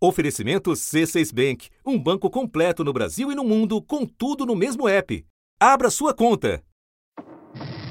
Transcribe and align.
Oferecimento 0.00 0.70
C6 0.70 1.34
Bank, 1.34 1.70
um 1.84 1.98
banco 1.98 2.30
completo 2.30 2.84
no 2.84 2.92
Brasil 2.92 3.32
e 3.32 3.34
no 3.34 3.42
mundo, 3.42 3.82
com 3.82 4.06
tudo 4.06 4.46
no 4.46 4.54
mesmo 4.54 4.88
app. 4.88 5.26
Abra 5.58 5.90
sua 5.90 6.14
conta. 6.14 6.62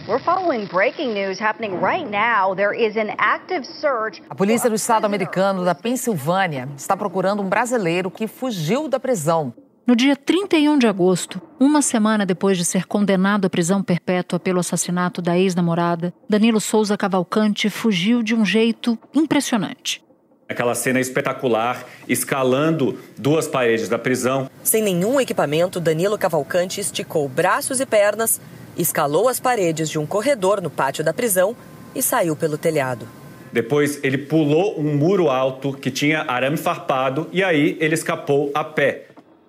We're 0.08 0.24
following 0.24 0.68
breaking 0.68 1.14
news 1.14 1.38
happening 1.42 1.82
right 1.82 2.10
now. 2.10 2.56
There 2.56 2.74
is 2.74 2.96
an 2.96 3.14
active 3.18 3.66
search. 3.66 4.24
A 4.30 4.36
polícia 4.36 4.70
do 4.70 4.76
estado 4.78 5.04
americano 5.04 5.66
da 5.66 5.76
Pensilvânia 5.76 6.70
está 6.78 6.96
procurando 6.96 7.44
um 7.44 7.50
brasileiro 7.50 8.10
que 8.10 8.26
fugiu 8.26 8.88
da 8.88 9.02
prisão. 9.02 9.54
No 9.86 9.94
dia 9.94 10.16
31 10.16 10.78
de 10.78 10.88
agosto, 10.88 11.42
uma 11.60 11.82
semana 11.82 12.26
depois 12.26 12.58
de 12.58 12.64
ser 12.64 12.86
condenado 12.86 13.48
à 13.48 13.50
prisão 13.50 13.84
perpétua 13.84 14.40
pelo 14.40 14.62
assassinato 14.62 15.22
da 15.22 15.38
ex-namorada, 15.38 16.14
Danilo 16.30 16.62
Souza 16.62 16.96
Cavalcante 16.96 17.70
fugiu 17.70 18.24
de 18.24 18.34
um 18.34 18.46
jeito 18.46 18.98
impressionante. 19.14 20.07
Aquela 20.50 20.76
cena 20.76 21.00
espetacular, 21.00 21.86
escalando 22.08 22.98
duas 23.18 23.48
paredes 23.48 23.90
da 23.90 24.00
prisão. 24.00 24.50
Sem 24.64 24.82
nenhum 24.82 25.20
equipamento, 25.20 25.80
Danilo 25.80 26.18
Cavalcante 26.18 26.80
esticou 26.80 27.28
braços 27.28 27.80
e 27.80 27.86
pernas, 27.86 28.40
escalou 28.78 29.28
as 29.28 29.40
paredes 29.40 29.90
de 29.90 30.00
um 30.00 30.06
corredor 30.06 30.62
no 30.62 30.70
pátio 30.70 31.04
da 31.04 31.14
prisão 31.14 31.56
e 31.94 32.02
saiu 32.02 32.36
pelo 32.36 32.58
telhado. 32.58 33.08
Depois 33.52 34.00
ele 34.04 34.18
pulou 34.18 34.80
um 34.80 34.96
muro 34.96 35.30
alto 35.30 35.74
que 35.74 35.90
tinha 35.90 36.22
arame 36.22 36.58
farpado 36.58 37.28
e 37.32 37.44
aí 37.44 37.78
ele 37.80 37.96
escapou 37.96 38.52
a 38.54 38.64
pé. 38.64 39.08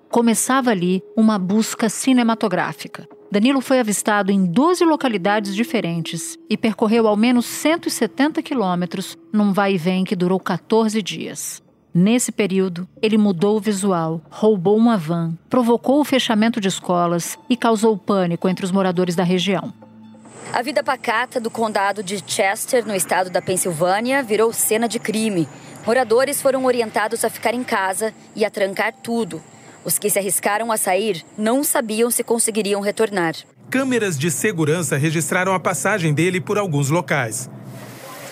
Começava 0.08 0.70
ali 0.70 1.02
uma 1.16 1.38
busca 1.38 1.88
cinematográfica. 1.88 3.06
Danilo 3.30 3.60
foi 3.60 3.78
avistado 3.78 4.32
em 4.32 4.46
12 4.46 4.84
localidades 4.84 5.54
diferentes 5.54 6.38
e 6.48 6.56
percorreu 6.56 7.06
ao 7.06 7.14
menos 7.14 7.44
170 7.44 8.42
quilômetros 8.42 9.18
num 9.30 9.52
vai 9.52 9.74
e 9.74 9.78
vem 9.78 10.02
que 10.02 10.16
durou 10.16 10.40
14 10.40 11.02
dias. 11.02 11.62
Nesse 11.92 12.32
período, 12.32 12.88
ele 13.02 13.18
mudou 13.18 13.56
o 13.56 13.60
visual, 13.60 14.22
roubou 14.30 14.76
uma 14.76 14.96
van, 14.96 15.36
provocou 15.50 16.00
o 16.00 16.04
fechamento 16.04 16.58
de 16.58 16.68
escolas 16.68 17.38
e 17.50 17.56
causou 17.56 17.98
pânico 17.98 18.48
entre 18.48 18.64
os 18.64 18.72
moradores 18.72 19.14
da 19.14 19.24
região. 19.24 19.74
A 20.50 20.62
vida 20.62 20.82
pacata 20.82 21.38
do 21.38 21.50
condado 21.50 22.02
de 22.02 22.22
Chester, 22.26 22.86
no 22.86 22.94
estado 22.94 23.28
da 23.28 23.42
Pensilvânia, 23.42 24.22
virou 24.22 24.54
cena 24.54 24.88
de 24.88 24.98
crime. 24.98 25.46
Moradores 25.86 26.40
foram 26.40 26.64
orientados 26.64 27.24
a 27.24 27.28
ficar 27.28 27.52
em 27.52 27.62
casa 27.62 28.14
e 28.34 28.42
a 28.44 28.50
trancar 28.50 28.94
tudo. 29.02 29.42
Os 29.84 29.98
que 29.98 30.10
se 30.10 30.18
arriscaram 30.18 30.70
a 30.70 30.76
sair 30.76 31.24
não 31.36 31.62
sabiam 31.64 32.10
se 32.10 32.22
conseguiriam 32.22 32.80
retornar. 32.80 33.34
Câmeras 33.70 34.18
de 34.18 34.30
segurança 34.30 34.96
registraram 34.96 35.52
a 35.52 35.60
passagem 35.60 36.14
dele 36.14 36.40
por 36.40 36.58
alguns 36.58 36.88
locais. 36.88 37.50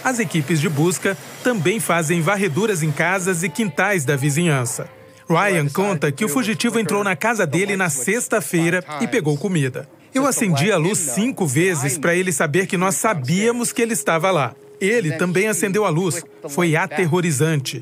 As 0.02 0.18
equipes 0.18 0.60
de 0.60 0.68
busca 0.68 1.16
também 1.42 1.80
fazem 1.80 2.20
varreduras 2.20 2.82
em 2.82 2.92
casas 2.92 3.42
e 3.42 3.48
quintais 3.48 4.04
da 4.04 4.16
vizinhança. 4.16 4.88
Ryan 5.28 5.68
conta 5.68 6.12
que 6.12 6.24
o 6.24 6.28
fugitivo 6.28 6.78
entrou 6.78 7.02
na 7.02 7.16
casa 7.16 7.46
dele 7.46 7.76
na 7.76 7.90
sexta-feira 7.90 8.84
e 9.00 9.08
pegou 9.08 9.36
comida. 9.36 9.88
Eu 10.14 10.24
acendi 10.24 10.70
a 10.72 10.78
luz 10.78 10.98
cinco 10.98 11.44
vezes 11.46 11.98
para 11.98 12.14
ele 12.14 12.32
saber 12.32 12.66
que 12.66 12.76
nós 12.76 12.94
sabíamos 12.94 13.72
que 13.72 13.82
ele 13.82 13.92
estava 13.92 14.30
lá. 14.30 14.54
Ele 14.80 15.12
também 15.12 15.48
acendeu 15.48 15.84
a 15.84 15.88
luz. 15.88 16.24
Foi 16.48 16.76
aterrorizante. 16.76 17.80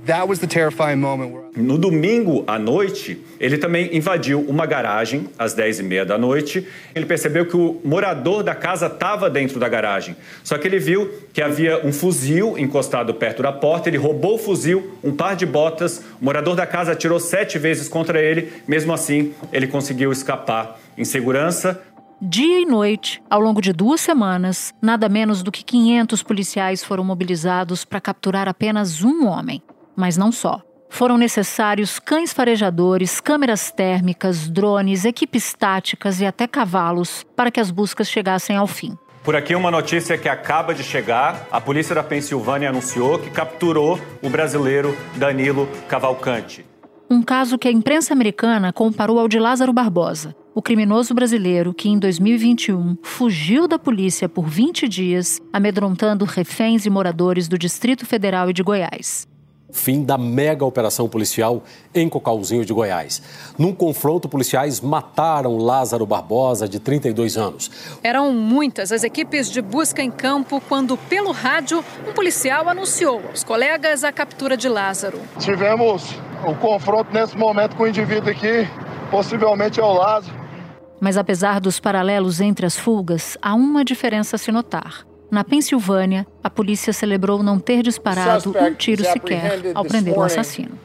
No 1.57 1.77
domingo 1.77 2.45
à 2.47 2.59
noite, 2.59 3.21
ele 3.39 3.59
também 3.59 3.97
invadiu 3.97 4.41
uma 4.41 4.65
garagem 4.65 5.29
às 5.39 5.55
10h30 5.55 6.05
da 6.05 6.17
noite. 6.19 6.67
Ele 6.95 7.05
percebeu 7.05 7.47
que 7.47 7.57
o 7.57 7.81
morador 7.85 8.43
da 8.43 8.55
casa 8.55 8.87
estava 8.87 9.29
dentro 9.29 9.61
da 9.61 9.69
garagem. 9.69 10.17
Só 10.43 10.57
que 10.57 10.67
ele 10.67 10.79
viu 10.79 11.11
que 11.33 11.43
havia 11.43 11.85
um 11.85 11.93
fuzil 11.93 12.59
encostado 12.59 13.13
perto 13.15 13.43
da 13.43 13.53
porta. 13.53 13.89
Ele 13.89 13.99
roubou 13.99 14.37
o 14.37 14.39
fuzil, 14.39 14.99
um 15.03 15.13
par 15.13 15.37
de 15.37 15.45
botas. 15.45 15.99
O 16.21 16.25
morador 16.25 16.57
da 16.57 16.67
casa 16.67 16.93
atirou 16.93 17.21
sete 17.21 17.59
vezes 17.59 17.89
contra 17.89 18.21
ele. 18.21 18.53
Mesmo 18.67 18.93
assim, 18.93 19.33
ele 19.53 19.67
conseguiu 19.67 20.11
escapar 20.13 20.81
em 20.97 21.05
segurança. 21.05 21.81
Dia 22.27 22.59
e 22.59 22.65
noite, 22.65 23.23
ao 23.29 23.39
longo 23.39 23.61
de 23.61 23.71
duas 23.71 24.01
semanas, 24.01 24.73
nada 24.81 25.11
menos 25.11 25.43
do 25.43 25.53
que 25.53 25.63
500 25.63 26.23
policiais 26.23 26.83
foram 26.83 27.05
mobilizados 27.05 27.85
para 27.85 28.01
capturar 28.01 28.49
apenas 28.49 29.03
um 29.05 29.27
homem. 29.27 29.63
Mas 29.95 30.17
não 30.17 30.33
só. 30.33 30.63
Foram 30.89 31.19
necessários 31.19 31.99
cães 31.99 32.33
farejadores, 32.33 33.21
câmeras 33.21 33.71
térmicas, 33.71 34.49
drones, 34.49 35.05
equipes 35.05 35.53
táticas 35.53 36.19
e 36.19 36.25
até 36.25 36.47
cavalos 36.47 37.27
para 37.37 37.51
que 37.51 37.61
as 37.61 37.71
buscas 37.71 38.09
chegassem 38.09 38.57
ao 38.57 38.67
fim. 38.67 38.97
Por 39.23 39.37
aqui 39.37 39.55
uma 39.55 39.71
notícia 39.71 40.17
que 40.17 40.29
acaba 40.29 40.75
de 40.75 40.83
chegar. 40.83 41.47
A 41.53 41.61
polícia 41.61 41.95
da 41.95 42.03
Pensilvânia 42.03 42.71
anunciou 42.71 43.19
que 43.19 43.29
capturou 43.29 44.01
o 44.23 44.31
brasileiro 44.31 44.97
Danilo 45.17 45.69
Cavalcante. 45.89 46.65
Um 47.11 47.21
caso 47.21 47.59
que 47.59 47.69
a 47.69 47.73
imprensa 47.73 48.15
americana 48.15 48.73
comparou 48.73 49.21
ao 49.21 49.29
de 49.29 49.39
Lázaro 49.39 49.75
Barbosa, 49.75 50.35
o 50.55 50.63
criminoso 50.63 51.13
brasileiro 51.13 51.75
que, 51.75 51.89
em 51.89 51.99
2021, 51.99 52.97
fugiu 53.03 53.67
da 53.67 53.79
polícia 53.79 54.29
por 54.29 54.49
20 54.49 54.89
dias, 54.89 55.41
amedrontando 55.53 56.25
reféns 56.25 56.87
e 56.87 56.91
moradores 56.91 57.49
do 57.49 57.59
Distrito 57.59 58.07
Federal 58.07 58.49
e 58.49 58.53
de 58.53 58.63
Goiás. 58.63 59.27
Fim 59.73 60.05
da 60.05 60.17
mega 60.17 60.65
operação 60.65 61.09
policial 61.09 61.65
em 61.93 62.09
Cocalzinho 62.09 62.65
de 62.65 62.73
Goiás. 62.73 63.21
Num 63.59 63.75
confronto, 63.75 64.29
policiais 64.29 64.81
mataram 64.81 65.57
Lázaro 65.57 66.07
Barbosa, 66.07 66.69
de 66.69 66.79
32 66.79 67.37
anos. 67.37 67.69
Eram 68.01 68.33
muitas 68.33 68.93
as 68.93 69.03
equipes 69.03 69.51
de 69.51 69.61
busca 69.61 70.01
em 70.01 70.13
campo 70.13 70.63
quando, 70.69 70.97
pelo 70.97 71.33
rádio, 71.33 71.85
um 72.09 72.13
policial 72.13 72.69
anunciou 72.69 73.21
aos 73.29 73.43
colegas 73.43 74.05
a 74.05 74.13
captura 74.13 74.57
de 74.57 74.69
Lázaro. 74.69 75.21
Tivemos 75.41 76.15
o 76.47 76.55
confronto 76.55 77.13
nesse 77.13 77.37
momento 77.37 77.75
com 77.75 77.83
o 77.83 77.89
indivíduo 77.89 78.31
aqui, 78.31 78.69
possivelmente 79.11 79.81
é 79.81 79.83
o 79.83 79.93
Lázaro. 79.93 80.44
Mas 81.05 81.19
apesar 81.19 81.61
dos 81.61 81.79
paralelos 81.79 82.41
entre 82.41 82.65
as 82.65 82.79
fugas, 82.79 83.37
há 83.43 83.55
uma 83.55 83.85
diferença 83.85 84.37
a 84.37 84.39
se 84.39 84.51
notar. 84.51 85.07
Na 85.31 85.45
Pensilvânia, 85.45 86.27
a 86.43 86.49
polícia 86.49 86.95
celebrou 86.95 87.43
não 87.43 87.59
ter 87.59 87.83
disparado 87.83 88.55
um 88.59 88.75
tiro 88.75 89.05
sequer 89.05 89.61
ao 89.75 89.85
prender 89.85 90.17
o 90.17 90.23
assassino. 90.23 90.79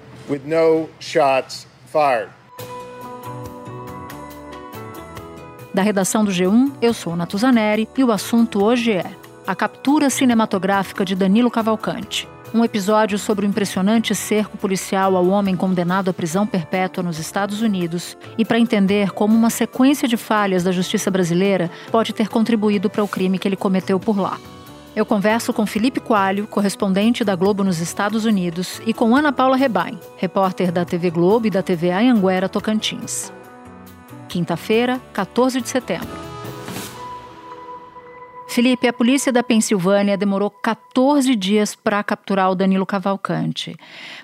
Da 5.73 5.81
redação 5.81 6.25
do 6.25 6.31
G1, 6.31 6.73
eu 6.81 6.93
sou 6.93 7.15
Natuzaneri 7.15 7.87
e 7.97 8.03
o 8.03 8.11
assunto 8.11 8.61
hoje 8.61 8.91
é 8.91 9.05
a 9.47 9.55
captura 9.55 10.09
cinematográfica 10.09 11.05
de 11.05 11.15
Danilo 11.15 11.49
Cavalcante 11.49 12.27
um 12.53 12.63
episódio 12.63 13.17
sobre 13.17 13.45
o 13.45 13.49
impressionante 13.49 14.15
cerco 14.15 14.57
policial 14.57 15.15
ao 15.15 15.27
homem 15.27 15.55
condenado 15.55 16.09
à 16.09 16.13
prisão 16.13 16.45
perpétua 16.45 17.03
nos 17.03 17.19
Estados 17.19 17.61
Unidos 17.61 18.17
e 18.37 18.45
para 18.45 18.59
entender 18.59 19.11
como 19.11 19.35
uma 19.35 19.49
sequência 19.49 20.07
de 20.07 20.17
falhas 20.17 20.63
da 20.63 20.71
justiça 20.71 21.11
brasileira 21.11 21.69
pode 21.91 22.13
ter 22.13 22.27
contribuído 22.27 22.89
para 22.89 23.03
o 23.03 23.07
crime 23.07 23.37
que 23.37 23.47
ele 23.47 23.55
cometeu 23.55 23.99
por 23.99 24.17
lá. 24.17 24.37
Eu 24.95 25.05
converso 25.05 25.53
com 25.53 25.65
Felipe 25.65 25.99
Coalho, 25.99 26.47
correspondente 26.47 27.23
da 27.23 27.35
Globo 27.35 27.63
nos 27.63 27.79
Estados 27.79 28.25
Unidos, 28.25 28.81
e 28.85 28.93
com 28.93 29.15
Ana 29.15 29.31
Paula 29.31 29.55
Rebain, 29.55 29.97
repórter 30.17 30.71
da 30.71 30.83
TV 30.83 31.09
Globo 31.11 31.47
e 31.47 31.49
da 31.49 31.61
TV 31.61 31.91
Anhanguera 31.91 32.49
Tocantins. 32.49 33.31
Quinta-feira, 34.27 34.99
14 35.13 35.61
de 35.61 35.69
setembro. 35.69 36.28
Felipe, 38.49 38.87
a 38.87 38.93
polícia 38.93 39.31
da 39.31 39.43
Pensilvânia 39.43 40.17
demorou 40.17 40.49
14 40.49 41.35
dias 41.35 41.75
para 41.75 42.03
capturar 42.03 42.49
o 42.49 42.55
Danilo 42.55 42.85
Cavalcante. 42.85 43.75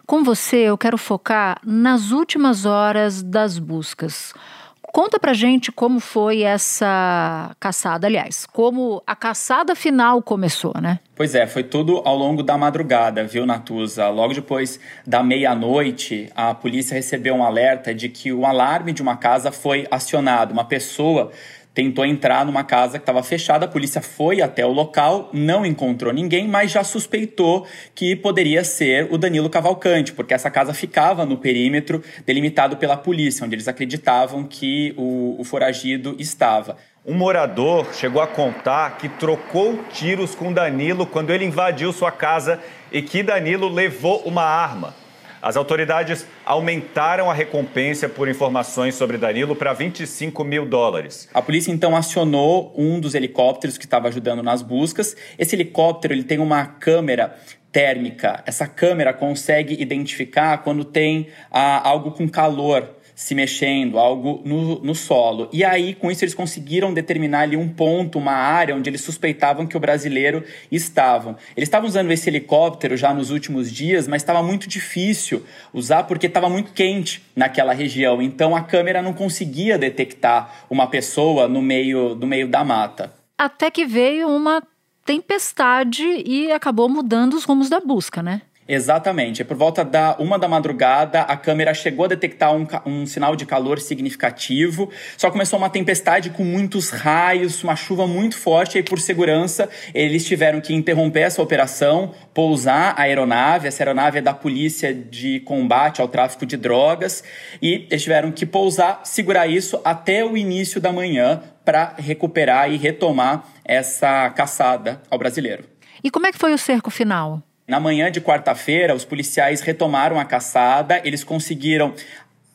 Com 0.08 0.24
você, 0.24 0.58
eu 0.58 0.78
quero 0.78 0.98
focar 0.98 1.60
nas 1.64 2.10
últimas 2.12 2.66
horas 2.66 3.22
das 3.22 3.60
buscas. 3.60 4.34
Conta 4.82 5.20
pra 5.20 5.34
gente 5.34 5.72
como 5.72 6.00
foi 6.00 6.42
essa 6.42 7.56
caçada, 7.60 8.08
aliás, 8.08 8.48
como 8.48 9.04
a 9.06 9.16
caçada 9.16 9.76
final 9.76 10.24
começou, 10.24 10.74
né? 10.82 11.00
Pois 11.16 11.36
é, 11.36 11.46
foi 11.46 11.64
tudo 11.64 12.02
ao 12.04 12.16
longo 12.16 12.42
da 12.42 12.58
madrugada, 12.58 13.24
viu, 13.26 13.46
Natuza? 13.46 14.10
Logo 14.10 14.34
depois 14.34 14.80
da 15.06 15.22
meia-noite, 15.22 16.32
a 16.36 16.56
polícia 16.56 16.96
recebeu 16.96 17.36
um 17.36 17.44
alerta 17.44 17.94
de 17.94 18.10
que 18.10 18.34
o 18.34 18.46
alarme 18.46 18.92
de 18.92 19.02
uma 19.02 19.18
casa 19.18 19.52
foi 19.52 19.86
acionado. 19.92 20.52
Uma 20.52 20.66
pessoa 20.66 21.32
tentou 21.76 22.06
entrar 22.06 22.46
numa 22.46 22.64
casa 22.64 22.98
que 22.98 23.04
estava 23.04 23.22
fechada, 23.22 23.66
a 23.66 23.68
polícia 23.68 24.02
foi 24.02 24.42
até 24.42 24.66
o 24.66 24.72
local, 24.72 25.30
não 25.34 25.66
encontrou 25.66 26.14
ninguém, 26.14 26.48
mas 26.48 26.72
já 26.72 26.86
suspeitou 26.86 27.68
que 27.94 28.16
poderia 28.16 28.64
ser 28.64 29.10
o 29.12 29.18
Danilo 29.18 29.50
Cavalcante, 29.50 30.14
porque 30.14 30.34
essa 30.34 30.50
casa 30.50 30.74
ficava 30.74 31.26
no 31.26 31.38
perímetro 31.38 32.02
delimitado 32.26 32.78
pela 32.78 32.96
polícia, 32.96 33.46
onde 33.46 33.56
eles 33.56 33.68
acreditavam 33.68 34.46
que 34.46 34.94
o, 34.96 35.36
o 35.38 35.44
foragido 35.44 36.16
estava. 36.18 36.78
Um 37.06 37.14
morador 37.14 37.94
chegou 37.94 38.22
a 38.22 38.28
contar 38.28 38.98
que 38.98 39.10
trocou 39.10 39.78
tiros 39.92 40.34
com 40.34 40.54
Danilo 40.54 41.06
quando 41.06 41.32
ele 41.32 41.46
invadiu 41.46 41.92
sua 41.92 42.12
casa 42.12 42.60
e 42.90 43.02
que 43.02 43.22
Danilo 43.22 43.68
levou 43.68 44.22
uma 44.22 44.44
arma. 44.44 45.05
As 45.46 45.56
autoridades 45.56 46.26
aumentaram 46.44 47.30
a 47.30 47.34
recompensa 47.36 48.10
por 48.10 48.28
informações 48.28 48.96
sobre 48.96 49.16
Danilo 49.16 49.56
para 49.56 49.74
25 49.74 50.44
mil 50.44 50.66
dólares. 50.66 51.30
A 51.32 51.40
polícia 51.40 51.72
então 51.72 51.96
acionou 51.96 52.74
um 52.76 53.00
dos 53.00 53.14
helicópteros 53.14 53.78
que 53.78 53.86
estava 53.86 54.08
ajudando 54.08 54.42
nas 54.42 54.64
buscas. 54.64 55.16
Esse 55.38 55.56
helicóptero 55.56 56.16
ele 56.16 56.24
tem 56.24 56.40
uma 56.40 56.66
câmera 56.66 57.36
térmica. 57.72 58.42
Essa 58.44 58.66
câmera 58.66 59.14
consegue 59.14 59.80
identificar 59.80 60.64
quando 60.64 60.84
tem 60.84 61.28
ah, 61.52 61.88
algo 61.88 62.10
com 62.10 62.28
calor 62.28 62.96
se 63.16 63.34
mexendo, 63.34 63.98
algo 63.98 64.42
no, 64.44 64.80
no 64.80 64.94
solo. 64.94 65.48
E 65.54 65.64
aí, 65.64 65.96
com 65.96 66.12
isso, 66.12 66.26
eles 66.26 66.36
conseguiram 66.36 66.94
determinar 66.94 67.42
ali 67.42 67.56
um 67.56 67.70
ponto, 67.70 68.20
uma 68.20 68.34
área 68.34 68.76
onde 68.76 68.90
eles 68.90 69.02
suspeitavam 69.02 69.66
que 69.66 69.78
o 69.78 69.80
brasileiro 69.80 70.44
estava. 70.70 71.38
Eles 71.56 71.68
estavam 71.68 71.88
usando 71.88 72.12
esse 72.12 72.30
helicóptero 72.30 72.98
já 72.98 73.14
nos 73.14 73.32
últimos 73.32 73.72
dias, 73.72 74.06
mas 74.08 74.22
estava 74.22 74.44
muito 74.44 74.68
difícil 74.68 75.46
usar 75.74 76.04
porque 76.04 76.28
estava 76.28 76.50
muito 76.50 76.74
quente 76.74 77.24
naquela 77.34 77.74
região. 77.74 78.22
Então 78.22 78.54
a 78.54 78.62
câmera 78.62 79.02
não 79.02 79.14
conseguia 79.14 79.78
detectar 79.78 80.66
uma 80.70 80.88
pessoa 80.88 81.48
no 81.48 81.62
meio, 81.62 82.16
no 82.16 82.28
meio 82.28 82.50
da 82.50 82.64
mata. 82.66 83.14
Até 83.38 83.72
que 83.72 83.86
veio 83.86 84.28
uma 84.28 84.62
tempestade 85.06 86.04
e 86.26 86.52
acabou 86.52 86.90
mudando 86.90 87.36
os 87.36 87.46
rumos 87.46 87.70
da 87.70 87.80
busca, 87.80 88.22
né? 88.22 88.42
Exatamente. 88.68 89.44
É 89.44 89.46
por 89.46 89.56
volta 89.56 89.86
da 89.86 90.16
uma 90.18 90.40
da 90.40 90.48
madrugada, 90.48 91.22
a 91.22 91.38
câmera 91.38 91.72
chegou 91.74 92.06
a 92.06 92.08
detectar 92.08 92.52
um, 92.56 92.66
um, 92.86 93.06
sinal 93.06 93.36
de 93.36 93.46
calor 93.46 93.80
significativo. 93.80 94.90
Só 95.16 95.30
começou 95.30 95.60
uma 95.60 95.70
tempestade 95.70 96.32
com 96.32 96.44
muitos 96.44 96.90
raios, 96.90 97.64
uma 97.64 97.76
chuva 97.76 98.08
muito 98.08 98.36
forte. 98.36 98.80
E 98.80 98.84
por 98.84 99.00
segurança, 99.00 99.70
eles 99.94 100.26
tiveram 100.26 100.60
que 100.60 100.74
interromper 100.74 101.22
essa 101.22 101.42
operação, 101.44 102.14
pousar 102.34 102.96
a 102.98 103.04
aeronave. 103.04 103.68
Essa 103.68 103.84
aeronave 103.84 104.18
é 104.18 104.22
da 104.22 104.34
Polícia 104.34 104.92
de 104.92 105.42
Combate 105.42 106.02
ao 106.02 106.08
Tráfico 106.08 106.44
de 106.44 106.58
Drogas. 106.58 107.24
E 107.62 107.88
eles 107.92 108.02
tiveram 108.02 108.32
que 108.32 108.48
pousar, 108.48 109.02
segurar 109.04 109.46
isso 109.46 109.80
até 109.86 110.26
o 110.26 110.36
início 110.36 110.82
da 110.82 110.92
manhã 110.92 111.44
para 111.64 111.94
recuperar 111.98 112.72
e 112.72 112.78
retomar 112.78 113.46
essa 113.64 114.28
caçada 114.32 115.02
ao 115.10 115.20
brasileiro. 115.20 115.66
E 116.04 116.10
como 116.10 116.26
é 116.26 116.32
que 116.32 116.38
foi 116.38 116.54
o 116.54 116.58
cerco 116.58 116.90
final? 116.90 117.44
Na 117.68 117.80
manhã 117.80 118.12
de 118.12 118.22
quarta-feira, 118.22 118.94
os 118.94 119.04
policiais 119.04 119.62
retomaram 119.62 120.20
a 120.20 120.26
caçada, 120.26 121.02
eles 121.04 121.24
conseguiram 121.24 121.96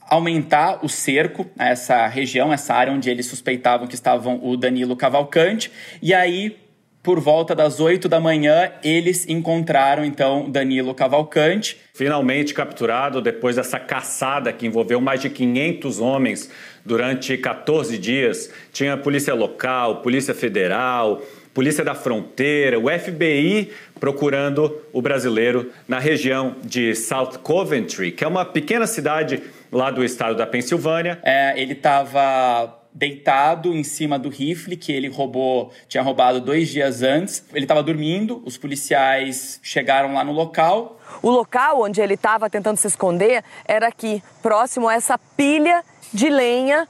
aumentar 0.08 0.84
o 0.84 0.88
cerco 0.88 1.50
a 1.58 1.68
essa 1.68 2.06
região, 2.06 2.52
essa 2.52 2.74
área 2.74 2.92
onde 2.92 3.10
eles 3.10 3.26
suspeitavam 3.26 3.88
que 3.88 3.94
estavam 3.94 4.40
o 4.42 4.56
Danilo 4.56 4.96
Cavalcante, 4.96 5.70
e 6.00 6.14
aí 6.14 6.56
por 7.02 7.18
volta 7.18 7.54
das 7.54 7.80
8 7.80 8.08
da 8.08 8.20
manhã, 8.20 8.72
eles 8.84 9.26
encontraram 9.26 10.04
então 10.04 10.50
Danilo 10.50 10.94
Cavalcante. 10.94 11.78
Finalmente 11.94 12.52
capturado 12.52 13.22
depois 13.22 13.56
dessa 13.56 13.80
caçada 13.80 14.52
que 14.52 14.66
envolveu 14.66 15.00
mais 15.00 15.20
de 15.20 15.30
500 15.30 15.98
homens 15.98 16.50
durante 16.85 17.37
14 17.37 17.97
dias. 17.99 18.50
Tinha 18.73 18.97
polícia 18.97 19.35
local, 19.35 20.03
polícia 20.03 20.35
federal, 20.35 21.23
Polícia 21.53 21.85
da 21.85 21.97
Fronteira, 21.97 22.79
o 22.79 22.88
FBI 22.88 23.73
procurando 23.99 24.81
o 24.93 25.03
brasileiro 25.03 25.73
na 25.88 25.99
região 25.99 26.55
de 26.62 26.94
South 26.94 27.38
Coventry, 27.43 28.12
que 28.12 28.23
é 28.23 28.29
uma 28.29 28.44
pequena 28.44 28.87
cidade 28.87 29.43
lá 29.71 29.91
do 29.91 30.05
estado 30.05 30.37
da 30.37 30.47
Pensilvânia. 30.47 31.19
É, 31.25 31.61
ele 31.61 31.73
estava 31.73 32.79
deitado 32.93 33.75
em 33.75 33.82
cima 33.82 34.19
do 34.19 34.29
rifle 34.29 34.77
que 34.77 34.93
ele 34.93 35.09
roubou, 35.09 35.73
tinha 35.88 36.03
roubado 36.03 36.41
dois 36.41 36.69
dias 36.69 37.03
antes. 37.03 37.44
Ele 37.53 37.65
estava 37.65 37.82
dormindo, 37.82 38.43
os 38.44 38.56
policiais 38.56 39.61
chegaram 39.62 40.15
lá 40.15 40.23
no 40.25 40.32
local. 40.32 41.00
O 41.21 41.31
local 41.31 41.82
onde 41.82 42.00
ele 42.00 42.15
estava 42.15 42.49
tentando 42.49 42.77
se 42.77 42.87
esconder 42.87 43.43
era 43.67 43.88
aqui, 43.88 44.23
próximo 44.41 44.88
a 44.88 44.94
essa 44.94 45.19
pilha 45.19 45.82
de 46.12 46.28
lenha 46.28 46.88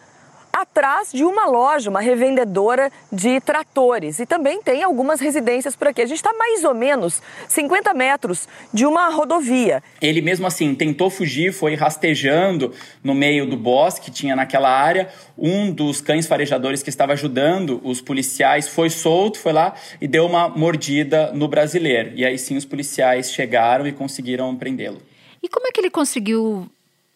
atrás 0.53 1.11
de 1.13 1.25
uma 1.25 1.47
loja, 1.47 1.91
uma 1.91 2.01
revendedora 2.01 2.91
de 3.13 3.41
tratores. 3.41 4.19
E 4.19 4.27
também 4.27 4.63
tem 4.63 4.83
algumas 4.83 5.21
residências 5.21 5.77
por 5.77 5.89
aqui. 5.89 6.03
A 6.03 6.07
gente 6.07 6.19
está 6.19 6.33
mais 6.33 6.65
ou 6.65 6.75
menos 6.75 7.23
50 7.49 7.95
metros 7.95 8.49
de 8.73 8.85
uma 8.85 9.09
rodovia. 9.09 9.83
Ele 10.01 10.21
mesmo 10.21 10.47
assim 10.47 10.75
tentou 10.75 11.11
fugir, 11.11 11.53
foi 11.53 11.75
rastejando 11.75 12.73
no 13.03 13.15
meio 13.15 13.47
do 13.47 13.57
bosque 13.57 14.07
que 14.07 14.11
tinha 14.11 14.35
naquela 14.35 14.71
área. 14.71 15.09
Um 15.39 15.73
dos 15.73 16.01
cães 16.01 16.27
farejadores 16.27 16.83
que 16.83 16.91
estava 16.91 17.13
ajudando 17.13 17.81
os 17.85 18.01
policiais 18.01 18.69
foi 18.69 18.91
solto, 18.91 19.39
foi 19.39 19.53
lá 19.53 19.75
e 20.01 20.09
deu 20.09 20.27
uma 20.27 20.49
mordida 20.49 21.33
no 21.33 21.49
brasileiro. 21.49 22.13
E 22.15 22.25
aí 22.25 22.39
sim 22.39 22.57
os 22.57 22.65
policiais 22.65 23.33
chegaram 23.33 23.87
e 23.87 23.93
conseguiram 23.93 24.55
prendê-lo. 24.57 25.01
E 25.43 25.49
como 25.49 25.67
é 25.67 25.71
que 25.71 25.81
ele 25.81 25.91
conseguiu 25.91 26.71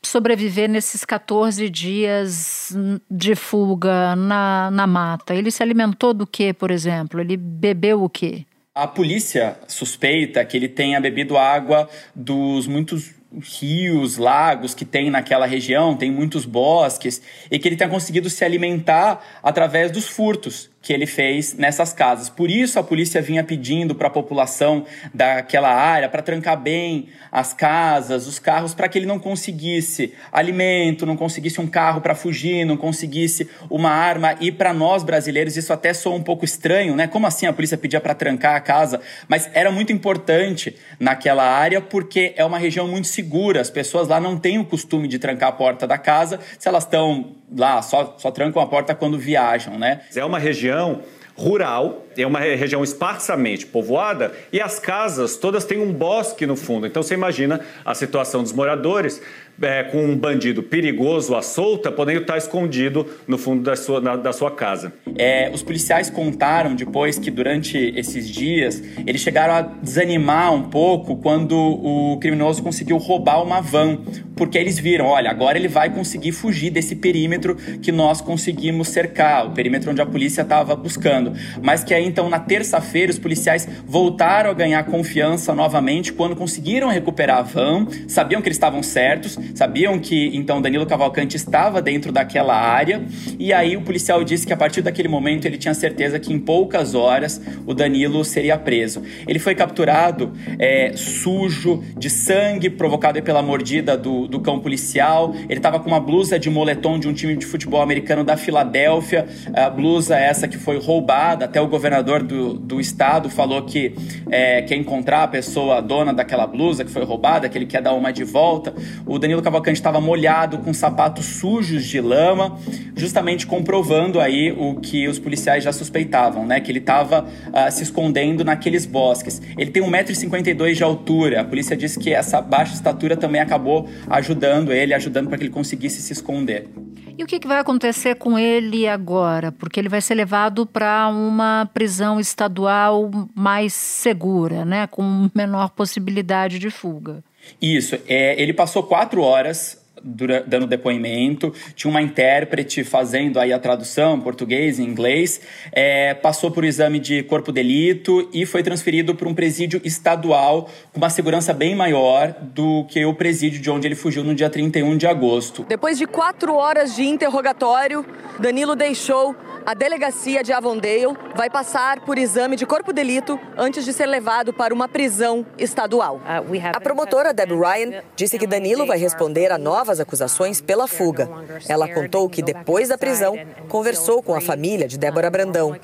sobreviver 0.06 0.68
nesses 0.68 1.04
14 1.04 1.68
dias 1.68 2.76
de 3.10 3.34
fuga 3.34 4.14
na, 4.16 4.70
na 4.70 4.86
mata? 4.86 5.34
Ele 5.34 5.50
se 5.50 5.62
alimentou 5.62 6.14
do 6.14 6.26
que, 6.26 6.52
por 6.52 6.70
exemplo? 6.70 7.20
Ele 7.20 7.36
bebeu 7.36 8.02
o 8.02 8.08
que? 8.08 8.46
A 8.74 8.86
polícia 8.86 9.56
suspeita 9.68 10.44
que 10.44 10.56
ele 10.56 10.68
tenha 10.68 11.00
bebido 11.00 11.38
água 11.38 11.88
dos 12.14 12.66
muitos 12.66 13.14
rios, 13.60 14.16
lagos 14.16 14.74
que 14.74 14.84
tem 14.84 15.10
naquela 15.10 15.46
região, 15.46 15.96
tem 15.96 16.10
muitos 16.10 16.44
bosques, 16.44 17.22
e 17.50 17.58
que 17.58 17.68
ele 17.68 17.76
tenha 17.76 17.90
conseguido 17.90 18.30
se 18.30 18.44
alimentar 18.44 19.24
através 19.42 19.90
dos 19.90 20.08
furtos 20.08 20.70
que 20.84 20.92
ele 20.92 21.06
fez 21.06 21.54
nessas 21.54 21.94
casas. 21.94 22.28
Por 22.28 22.50
isso 22.50 22.78
a 22.78 22.84
polícia 22.84 23.22
vinha 23.22 23.42
pedindo 23.42 23.94
para 23.94 24.08
a 24.08 24.10
população 24.10 24.84
daquela 25.14 25.74
área 25.74 26.10
para 26.10 26.20
trancar 26.20 26.60
bem 26.60 27.08
as 27.32 27.54
casas, 27.54 28.26
os 28.26 28.38
carros, 28.38 28.74
para 28.74 28.86
que 28.86 28.98
ele 28.98 29.06
não 29.06 29.18
conseguisse 29.18 30.12
alimento, 30.30 31.06
não 31.06 31.16
conseguisse 31.16 31.58
um 31.58 31.66
carro 31.66 32.02
para 32.02 32.14
fugir, 32.14 32.66
não 32.66 32.76
conseguisse 32.76 33.48
uma 33.70 33.88
arma. 33.88 34.36
E 34.40 34.52
para 34.52 34.74
nós 34.74 35.02
brasileiros 35.02 35.56
isso 35.56 35.72
até 35.72 35.94
soa 35.94 36.14
um 36.14 36.22
pouco 36.22 36.44
estranho, 36.44 36.94
né? 36.94 37.06
Como 37.06 37.26
assim 37.26 37.46
a 37.46 37.52
polícia 37.52 37.78
pedia 37.78 38.00
para 38.00 38.14
trancar 38.14 38.54
a 38.54 38.60
casa? 38.60 39.00
Mas 39.26 39.48
era 39.54 39.72
muito 39.72 39.90
importante 39.90 40.76
naquela 41.00 41.44
área 41.44 41.80
porque 41.80 42.34
é 42.36 42.44
uma 42.44 42.58
região 42.58 42.86
muito 42.86 43.08
segura. 43.08 43.62
As 43.62 43.70
pessoas 43.70 44.06
lá 44.06 44.20
não 44.20 44.38
têm 44.38 44.58
o 44.58 44.66
costume 44.66 45.08
de 45.08 45.18
trancar 45.18 45.48
a 45.48 45.52
porta 45.52 45.86
da 45.86 45.96
casa 45.96 46.38
se 46.58 46.68
elas 46.68 46.84
estão 46.84 47.36
lá, 47.56 47.80
só, 47.82 48.16
só 48.18 48.30
trancam 48.30 48.62
a 48.62 48.66
porta 48.66 48.94
quando 48.94 49.18
viajam, 49.18 49.78
né? 49.78 50.02
É 50.14 50.24
uma 50.24 50.38
região 50.38 51.02
rural, 51.36 52.06
é 52.16 52.26
uma 52.26 52.38
região 52.38 52.84
esparsamente 52.84 53.66
povoada 53.66 54.32
e 54.52 54.60
as 54.60 54.78
casas 54.78 55.36
todas 55.36 55.64
têm 55.64 55.78
um 55.78 55.92
bosque 55.92 56.46
no 56.46 56.54
fundo. 56.54 56.86
Então 56.86 57.02
você 57.02 57.14
imagina 57.14 57.60
a 57.84 57.94
situação 57.94 58.42
dos 58.42 58.52
moradores 58.52 59.20
é, 59.60 59.84
com 59.84 60.04
um 60.04 60.16
bandido 60.16 60.62
perigoso 60.62 61.34
à 61.34 61.42
solta, 61.42 61.90
podendo 61.90 62.20
estar 62.20 62.36
escondido 62.36 63.06
no 63.26 63.38
fundo 63.38 63.62
da 63.62 63.76
sua, 63.76 64.00
na, 64.00 64.16
da 64.16 64.32
sua 64.32 64.50
casa. 64.50 64.92
É, 65.16 65.50
os 65.52 65.62
policiais 65.62 66.10
contaram 66.10 66.74
depois 66.74 67.18
que 67.18 67.30
durante 67.30 67.78
esses 67.96 68.28
dias 68.28 68.82
eles 69.06 69.20
chegaram 69.20 69.54
a 69.54 69.62
desanimar 69.62 70.52
um 70.52 70.62
pouco 70.62 71.16
quando 71.16 71.56
o 71.56 72.18
criminoso 72.20 72.62
conseguiu 72.62 72.96
roubar 72.96 73.42
uma 73.42 73.60
van, 73.60 73.98
porque 74.36 74.58
eles 74.58 74.78
viram, 74.78 75.06
olha, 75.06 75.30
agora 75.30 75.56
ele 75.56 75.68
vai 75.68 75.90
conseguir 75.90 76.32
fugir 76.32 76.70
desse 76.70 76.96
perímetro 76.96 77.54
que 77.54 77.92
nós 77.92 78.20
conseguimos 78.20 78.88
cercar, 78.88 79.46
o 79.46 79.52
perímetro 79.52 79.90
onde 79.90 80.00
a 80.00 80.06
polícia 80.06 80.42
estava 80.42 80.74
buscando. 80.74 81.23
Mas 81.62 81.82
que 81.82 81.94
aí 81.94 82.04
então 82.04 82.28
na 82.28 82.38
terça-feira 82.38 83.10
os 83.10 83.18
policiais 83.18 83.68
voltaram 83.86 84.50
a 84.50 84.54
ganhar 84.54 84.82
confiança 84.84 85.54
novamente 85.54 86.12
quando 86.12 86.36
conseguiram 86.36 86.88
recuperar 86.88 87.38
a 87.38 87.42
van, 87.42 87.86
sabiam 88.08 88.40
que 88.40 88.48
eles 88.48 88.56
estavam 88.56 88.82
certos 88.82 89.38
sabiam 89.54 89.98
que 89.98 90.30
então 90.36 90.60
Danilo 90.60 90.86
Cavalcante 90.86 91.36
estava 91.36 91.80
dentro 91.80 92.12
daquela 92.12 92.54
área 92.54 93.02
e 93.38 93.52
aí 93.52 93.76
o 93.76 93.82
policial 93.82 94.22
disse 94.24 94.46
que 94.46 94.52
a 94.52 94.56
partir 94.56 94.82
daquele 94.82 95.08
momento 95.08 95.44
ele 95.46 95.56
tinha 95.56 95.74
certeza 95.74 96.18
que 96.18 96.32
em 96.32 96.38
poucas 96.38 96.94
horas 96.94 97.40
o 97.66 97.74
Danilo 97.74 98.24
seria 98.24 98.58
preso. 98.58 99.02
Ele 99.26 99.38
foi 99.38 99.54
capturado 99.54 100.32
é, 100.58 100.92
sujo, 100.96 101.82
de 101.96 102.10
sangue, 102.10 102.70
provocado 102.70 103.22
pela 103.22 103.42
mordida 103.42 103.96
do, 103.96 104.26
do 104.26 104.40
cão 104.40 104.58
policial. 104.58 105.34
Ele 105.48 105.58
estava 105.58 105.78
com 105.78 105.88
uma 105.88 106.00
blusa 106.00 106.38
de 106.38 106.50
moletom 106.50 106.98
de 106.98 107.08
um 107.08 107.12
time 107.12 107.36
de 107.36 107.46
futebol 107.46 107.82
americano 107.82 108.24
da 108.24 108.36
Filadélfia, 108.36 109.26
a 109.54 109.70
blusa 109.70 110.16
essa 110.16 110.48
que 110.48 110.58
foi 110.58 110.78
roubada. 110.78 111.13
Até 111.14 111.60
o 111.60 111.68
governador 111.68 112.22
do, 112.22 112.54
do 112.54 112.80
estado 112.80 113.28
falou 113.30 113.62
que 113.62 113.94
é, 114.30 114.62
quer 114.62 114.76
encontrar 114.76 115.22
a 115.22 115.28
pessoa 115.28 115.80
dona 115.80 116.12
daquela 116.12 116.46
blusa 116.46 116.84
que 116.84 116.90
foi 116.90 117.04
roubada, 117.04 117.48
que 117.48 117.56
ele 117.56 117.66
quer 117.66 117.80
dar 117.80 117.92
uma 117.94 118.12
de 118.12 118.24
volta. 118.24 118.74
O 119.06 119.18
Danilo 119.18 119.42
Cavalcante 119.42 119.78
estava 119.78 120.00
molhado 120.00 120.58
com 120.58 120.72
sapatos 120.74 121.24
sujos 121.24 121.84
de 121.84 122.00
lama, 122.00 122.58
justamente 122.96 123.46
comprovando 123.46 124.20
aí 124.20 124.52
o 124.52 124.76
que 124.76 125.06
os 125.08 125.18
policiais 125.18 125.62
já 125.62 125.72
suspeitavam, 125.72 126.46
né? 126.46 126.60
Que 126.60 126.70
ele 126.70 126.78
estava 126.78 127.22
uh, 127.22 127.50
ah, 127.52 127.70
se 127.70 127.82
escondendo 127.82 128.44
naqueles 128.44 128.86
bosques. 128.86 129.40
Ele 129.56 129.70
tem 129.70 129.82
1,52m 129.82 130.74
de 130.74 130.82
altura. 130.82 131.40
A 131.40 131.44
polícia 131.44 131.76
disse 131.76 131.98
que 131.98 132.12
essa 132.12 132.40
baixa 132.40 132.74
estatura 132.74 133.16
também 133.16 133.40
acabou 133.40 133.88
ajudando 134.08 134.72
ele, 134.72 134.94
ajudando 134.94 135.28
para 135.28 135.38
que 135.38 135.44
ele 135.44 135.52
conseguisse 135.52 136.02
se 136.02 136.12
esconder. 136.12 136.68
E 137.16 137.22
o 137.22 137.26
que, 137.26 137.38
que 137.38 137.46
vai 137.46 137.58
acontecer 137.58 138.16
com 138.16 138.38
ele 138.38 138.88
agora? 138.88 139.52
Porque 139.52 139.78
ele 139.78 139.88
vai 139.88 140.00
ser 140.00 140.14
levado 140.14 140.66
para 140.66 141.08
uma 141.08 141.68
prisão 141.72 142.18
estadual 142.18 143.10
mais 143.34 143.72
segura, 143.72 144.64
né? 144.64 144.86
Com 144.86 145.30
menor 145.34 145.70
possibilidade 145.70 146.58
de 146.58 146.70
fuga. 146.70 147.22
Isso. 147.60 147.96
É, 148.08 148.40
ele 148.40 148.52
passou 148.52 148.82
quatro 148.82 149.22
horas 149.22 149.83
dando 150.04 150.66
depoimento, 150.66 151.52
tinha 151.74 151.90
uma 151.90 152.02
intérprete 152.02 152.84
fazendo 152.84 153.40
aí 153.40 153.52
a 153.52 153.58
tradução 153.58 154.20
português 154.20 154.78
e 154.78 154.82
inglês, 154.82 155.40
é, 155.72 156.14
passou 156.14 156.50
por 156.50 156.62
um 156.62 156.66
exame 156.66 156.98
de 157.00 157.22
corpo 157.22 157.50
de 157.50 157.64
delito 157.64 158.28
e 158.32 158.44
foi 158.44 158.62
transferido 158.62 159.14
para 159.14 159.28
um 159.28 159.34
presídio 159.34 159.80
estadual 159.84 160.68
com 160.92 160.98
uma 160.98 161.08
segurança 161.08 161.54
bem 161.54 161.74
maior 161.74 162.34
do 162.40 162.84
que 162.84 163.04
o 163.04 163.14
presídio 163.14 163.60
de 163.60 163.70
onde 163.70 163.88
ele 163.88 163.94
fugiu 163.94 164.22
no 164.22 164.34
dia 164.34 164.50
31 164.50 164.96
de 164.96 165.06
agosto. 165.06 165.64
Depois 165.68 165.96
de 165.96 166.06
quatro 166.06 166.54
horas 166.54 166.94
de 166.94 167.04
interrogatório, 167.04 168.04
Danilo 168.38 168.76
deixou 168.76 169.34
a 169.66 169.74
delegacia 169.74 170.42
de 170.42 170.52
Avondale 170.52 171.16
vai 171.34 171.48
passar 171.48 172.00
por 172.00 172.18
exame 172.18 172.56
de 172.56 172.66
corpo 172.66 172.92
de 172.92 173.04
delito 173.04 173.38
antes 173.56 173.84
de 173.84 173.92
ser 173.92 174.06
levado 174.06 174.52
para 174.52 174.72
uma 174.72 174.88
prisão 174.88 175.44
estadual. 175.58 176.16
Uh, 176.16 176.74
a 176.74 176.80
promotora 176.80 177.32
Deb 177.32 177.50
Ryan 177.52 178.02
disse 178.16 178.38
que 178.38 178.46
Danilo 178.46 178.86
vai 178.86 178.98
responder 178.98 179.50
a 179.52 179.58
novas 179.58 180.00
acusações 180.00 180.60
pela 180.60 180.86
fuga. 180.86 181.28
Ela 181.68 181.88
contou 181.88 182.28
que 182.28 182.42
depois 182.42 182.88
da 182.88 182.98
prisão 182.98 183.36
conversou 183.68 184.22
com 184.22 184.34
a 184.34 184.40
família 184.40 184.86
de 184.86 184.98
Débora 184.98 185.30
Brandão. 185.30 185.76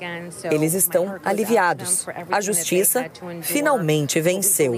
Eles 0.43 0.73
estão 0.73 1.19
aliviados. 1.23 2.07
A 2.31 2.41
justiça 2.41 3.05
finalmente 3.41 4.19
venceu. 4.19 4.73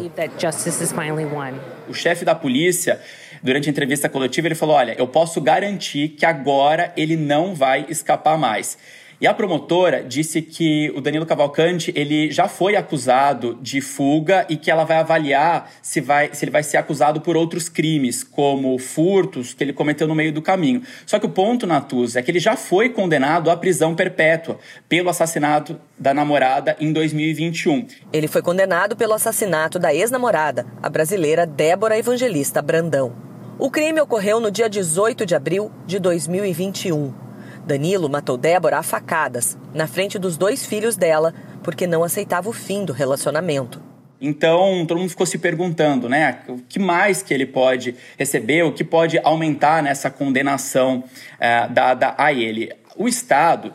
O 1.88 1.94
chefe 1.94 2.26
da 2.26 2.36
polícia 2.36 3.02
durante 3.44 3.70
a 3.70 3.72
entrevista 3.72 4.08
coletiva, 4.08 4.48
ele 4.48 4.56
falou: 4.56 4.76
Olha, 4.76 4.96
eu 4.98 5.08
posso 5.08 5.42
garantir 5.42 6.10
que 6.10 6.26
agora 6.26 6.94
ele 6.96 7.18
não 7.18 7.54
vai 7.54 7.86
escapar 7.90 8.38
mais. 8.38 8.78
E 9.24 9.28
a 9.28 9.34
promotora 9.34 10.04
disse 10.04 10.42
que 10.42 10.92
o 10.98 11.00
Danilo 11.00 11.26
Cavalcante 11.26 11.94
ele 11.96 12.30
já 12.30 12.50
foi 12.50 12.76
acusado 12.76 13.58
de 13.62 13.80
fuga 13.80 14.46
e 14.50 14.58
que 14.58 14.70
ela 14.70 14.84
vai 14.84 14.98
avaliar 14.98 15.72
se, 15.82 16.02
vai, 16.02 16.30
se 16.34 16.44
ele 16.44 16.52
vai 16.52 16.62
ser 16.62 16.76
acusado 16.76 17.22
por 17.22 17.38
outros 17.38 17.70
crimes, 17.70 18.22
como 18.22 18.78
furtos 18.78 19.54
que 19.54 19.64
ele 19.64 19.72
cometeu 19.72 20.10
no 20.10 20.14
meio 20.14 20.34
do 20.34 20.42
caminho. 20.42 20.82
Só 21.06 21.20
que 21.20 21.26
o 21.26 21.30
ponto, 21.30 21.66
Natuz, 21.66 22.18
é 22.18 22.22
que 22.22 22.32
ele 22.32 22.40
já 22.40 22.58
foi 22.58 22.90
condenado 22.90 23.50
à 23.50 23.56
prisão 23.56 23.96
perpétua 23.96 24.60
pelo 24.90 25.10
assassinato 25.10 25.80
da 25.98 26.14
namorada 26.14 26.76
em 26.78 26.92
2021. 26.92 27.88
Ele 28.12 28.28
foi 28.28 28.42
condenado 28.42 28.94
pelo 28.94 29.14
assassinato 29.14 29.80
da 29.80 29.94
ex-namorada, 29.94 30.66
a 30.82 30.90
brasileira 30.90 31.46
Débora 31.46 31.98
Evangelista 31.98 32.62
Brandão. 32.62 33.33
O 33.64 33.72
crime 33.72 34.02
ocorreu 34.02 34.42
no 34.42 34.52
dia 34.52 34.70
18 34.70 35.26
de 35.26 35.34
abril 35.34 35.72
de 35.86 35.98
2021. 35.98 37.14
Danilo 37.66 38.10
matou 38.10 38.36
Débora 38.36 38.78
a 38.78 38.84
facadas, 38.84 39.58
na 39.74 39.88
frente 39.88 40.20
dos 40.20 40.36
dois 40.36 40.66
filhos 40.66 40.98
dela, 40.98 41.34
porque 41.64 41.88
não 41.88 42.04
aceitava 42.04 42.50
o 42.50 42.52
fim 42.52 42.84
do 42.84 42.92
relacionamento. 42.92 43.82
Então, 44.20 44.86
todo 44.86 44.98
mundo 44.98 45.12
ficou 45.12 45.26
se 45.26 45.38
perguntando, 45.38 46.10
né? 46.10 46.40
O 46.50 46.58
que 46.58 46.78
mais 46.78 47.24
que 47.24 47.34
ele 47.34 47.46
pode 47.46 47.96
receber, 48.18 48.64
o 48.64 48.74
que 48.74 48.84
pode 48.84 49.18
aumentar 49.24 49.82
nessa 49.82 50.10
condenação 50.10 51.02
uh, 51.36 51.74
dada 51.74 52.16
a 52.18 52.34
ele. 52.34 52.70
O 52.98 53.08
Estado 53.08 53.74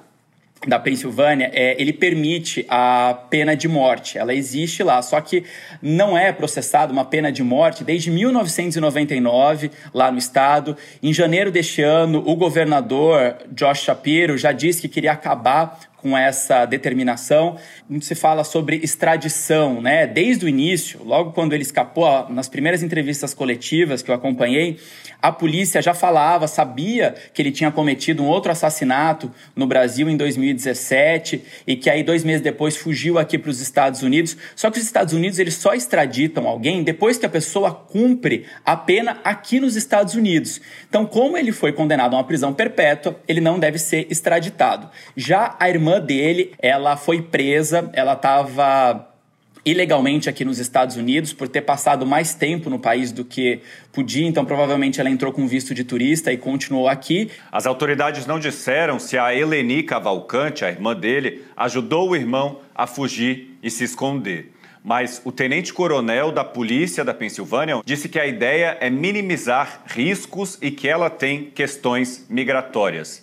da 0.66 0.78
Pensilvânia, 0.78 1.50
é, 1.52 1.80
ele 1.80 1.92
permite 1.92 2.66
a 2.68 3.16
pena 3.30 3.54
de 3.54 3.68
morte. 3.68 4.18
Ela 4.18 4.34
existe 4.34 4.82
lá, 4.82 5.00
só 5.02 5.20
que 5.20 5.44
não 5.80 6.18
é 6.18 6.32
processada 6.32 6.92
uma 6.92 7.04
pena 7.04 7.30
de 7.30 7.42
morte 7.42 7.84
desde 7.84 8.10
1999 8.10 9.70
lá 9.94 10.10
no 10.10 10.18
estado. 10.18 10.76
Em 11.02 11.12
janeiro 11.12 11.50
deste 11.52 11.82
ano, 11.82 12.22
o 12.26 12.34
governador 12.34 13.36
Josh 13.52 13.82
Shapiro 13.82 14.36
já 14.36 14.50
disse 14.50 14.82
que 14.82 14.88
queria 14.88 15.12
acabar 15.12 15.78
com 16.00 16.16
essa 16.16 16.64
determinação. 16.64 17.56
Muito 17.88 18.06
se 18.06 18.14
fala 18.14 18.44
sobre 18.44 18.76
extradição, 18.76 19.80
né? 19.80 20.06
Desde 20.06 20.44
o 20.44 20.48
início, 20.48 21.00
logo 21.04 21.32
quando 21.32 21.52
ele 21.52 21.62
escapou, 21.62 22.28
nas 22.30 22.48
primeiras 22.48 22.82
entrevistas 22.82 23.34
coletivas 23.34 24.02
que 24.02 24.10
eu 24.10 24.14
acompanhei, 24.14 24.78
a 25.20 25.32
polícia 25.32 25.82
já 25.82 25.92
falava, 25.94 26.46
sabia 26.46 27.14
que 27.34 27.42
ele 27.42 27.50
tinha 27.50 27.72
cometido 27.72 28.22
um 28.22 28.26
outro 28.26 28.52
assassinato 28.52 29.30
no 29.54 29.66
Brasil 29.66 30.08
em 30.08 30.16
2017 30.16 31.42
e 31.66 31.74
que 31.74 31.90
aí 31.90 32.04
dois 32.04 32.22
meses 32.22 32.40
depois 32.40 32.76
fugiu 32.76 33.18
aqui 33.18 33.36
para 33.36 33.50
os 33.50 33.60
Estados 33.60 34.02
Unidos. 34.02 34.36
Só 34.54 34.70
que 34.70 34.78
os 34.78 34.84
Estados 34.84 35.12
Unidos 35.12 35.40
eles 35.40 35.54
só 35.54 35.74
extraditam 35.74 36.46
alguém 36.46 36.84
depois 36.84 37.18
que 37.18 37.26
a 37.26 37.28
pessoa 37.28 37.74
cumpre 37.74 38.46
a 38.64 38.76
pena 38.76 39.18
aqui 39.24 39.58
nos 39.58 39.74
Estados 39.74 40.14
Unidos. 40.14 40.60
Então, 40.88 41.04
como 41.04 41.36
ele 41.36 41.50
foi 41.50 41.72
condenado 41.72 42.14
a 42.14 42.18
uma 42.18 42.24
prisão 42.24 42.54
perpétua, 42.54 43.20
ele 43.26 43.40
não 43.40 43.58
deve 43.58 43.78
ser 43.78 44.06
extraditado. 44.08 44.88
Já 45.16 45.56
a 45.58 45.68
irmã 45.68 45.87
dele, 46.00 46.52
ela 46.58 46.96
foi 46.96 47.22
presa, 47.22 47.90
ela 47.94 48.12
estava 48.12 49.08
ilegalmente 49.64 50.28
aqui 50.28 50.44
nos 50.44 50.58
Estados 50.58 50.96
Unidos 50.96 51.32
por 51.32 51.48
ter 51.48 51.62
passado 51.62 52.06
mais 52.06 52.34
tempo 52.34 52.70
no 52.70 52.78
país 52.78 53.12
do 53.12 53.24
que 53.24 53.60
podia, 53.92 54.26
então 54.26 54.44
provavelmente 54.44 55.00
ela 55.00 55.10
entrou 55.10 55.32
com 55.32 55.46
visto 55.46 55.74
de 55.74 55.84
turista 55.84 56.32
e 56.32 56.36
continuou 56.36 56.88
aqui. 56.88 57.30
As 57.50 57.66
autoridades 57.66 58.26
não 58.26 58.38
disseram 58.38 58.98
se 58.98 59.18
a 59.18 59.34
Eleni 59.34 59.82
Cavalcante, 59.82 60.64
a 60.64 60.70
irmã 60.70 60.94
dele, 60.94 61.44
ajudou 61.56 62.10
o 62.10 62.16
irmão 62.16 62.60
a 62.74 62.86
fugir 62.86 63.58
e 63.62 63.70
se 63.70 63.84
esconder. 63.84 64.52
Mas 64.82 65.20
o 65.24 65.32
tenente-coronel 65.32 66.32
da 66.32 66.44
polícia 66.44 67.04
da 67.04 67.12
Pensilvânia 67.12 67.80
disse 67.84 68.08
que 68.08 68.18
a 68.18 68.26
ideia 68.26 68.78
é 68.80 68.88
minimizar 68.88 69.82
riscos 69.86 70.56
e 70.62 70.70
que 70.70 70.88
ela 70.88 71.10
tem 71.10 71.50
questões 71.54 72.24
migratórias. 72.30 73.22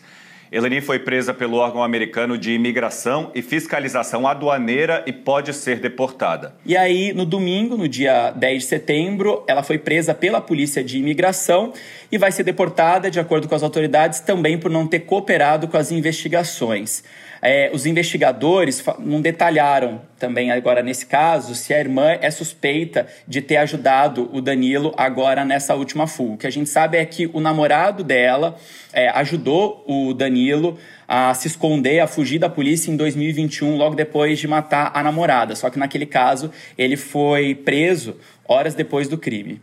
Eleni 0.52 0.80
foi 0.80 1.00
presa 1.00 1.34
pelo 1.34 1.58
órgão 1.58 1.84
americano 1.84 2.38
de 2.38 2.54
imigração 2.54 3.32
e 3.34 3.42
fiscalização 3.42 4.28
aduaneira 4.28 5.04
e 5.08 5.12
pode 5.12 5.52
ser 5.54 5.80
deportada. 5.80 6.54
E 6.66 6.78
aí, 6.78 7.14
no 7.14 7.26
domingo, 7.26 7.76
no 7.76 7.88
dia 7.88 8.32
10 8.32 8.64
de 8.64 8.70
setembro, 8.70 9.44
ela 9.48 9.64
foi 9.64 9.80
presa 9.80 10.14
pela 10.14 10.40
polícia 10.40 10.84
de 10.84 11.00
imigração 11.00 11.74
e 12.12 12.18
vai 12.18 12.32
ser 12.32 12.44
deportada, 12.44 13.10
de 13.10 13.20
acordo 13.20 13.48
com 13.48 13.56
as 13.56 13.64
autoridades, 13.64 14.20
também 14.20 14.58
por 14.58 14.70
não 14.70 14.86
ter 14.86 15.00
cooperado 15.02 15.68
com 15.68 15.78
as 15.78 15.92
investigações. 15.92 17.04
É, 17.48 17.70
os 17.72 17.86
investigadores 17.86 18.84
não 18.98 19.22
detalharam 19.22 20.02
também 20.18 20.50
agora 20.50 20.82
nesse 20.82 21.06
caso 21.06 21.54
se 21.54 21.76
a 21.76 21.80
irmã 21.80 22.18
é 22.20 22.32
suspeita 22.32 23.06
de 23.28 23.40
ter 23.40 23.58
ajudado 23.58 24.28
o 24.34 24.42
Danilo 24.42 24.92
agora 24.98 25.46
nessa 25.46 25.76
última 25.76 26.08
fuga. 26.08 26.34
O 26.34 26.38
que 26.40 26.48
a 26.48 26.52
gente 26.52 26.68
sabe 26.68 26.98
é 26.98 27.06
que 27.06 27.30
o 27.32 27.40
namorado 27.40 28.04
dela 28.04 28.58
é, 28.92 29.10
ajudou 29.10 29.84
o 29.88 30.12
Danilo 30.12 30.80
a 31.08 31.36
se 31.36 31.48
esconder, 31.48 32.00
a 32.00 32.08
fugir 32.08 32.40
da 32.40 32.50
polícia 32.50 32.90
em 32.90 32.98
2021, 32.98 33.78
logo 33.78 33.94
depois 33.94 34.40
de 34.40 34.48
matar 34.48 34.90
a 34.96 35.04
namorada. 35.04 35.56
Só 35.56 35.70
que 35.70 35.78
naquele 35.78 36.08
caso 36.08 36.50
ele 36.76 36.98
foi 36.98 37.54
preso 37.54 38.18
horas 38.48 38.74
depois 38.74 39.08
do 39.08 39.20
crime. 39.20 39.62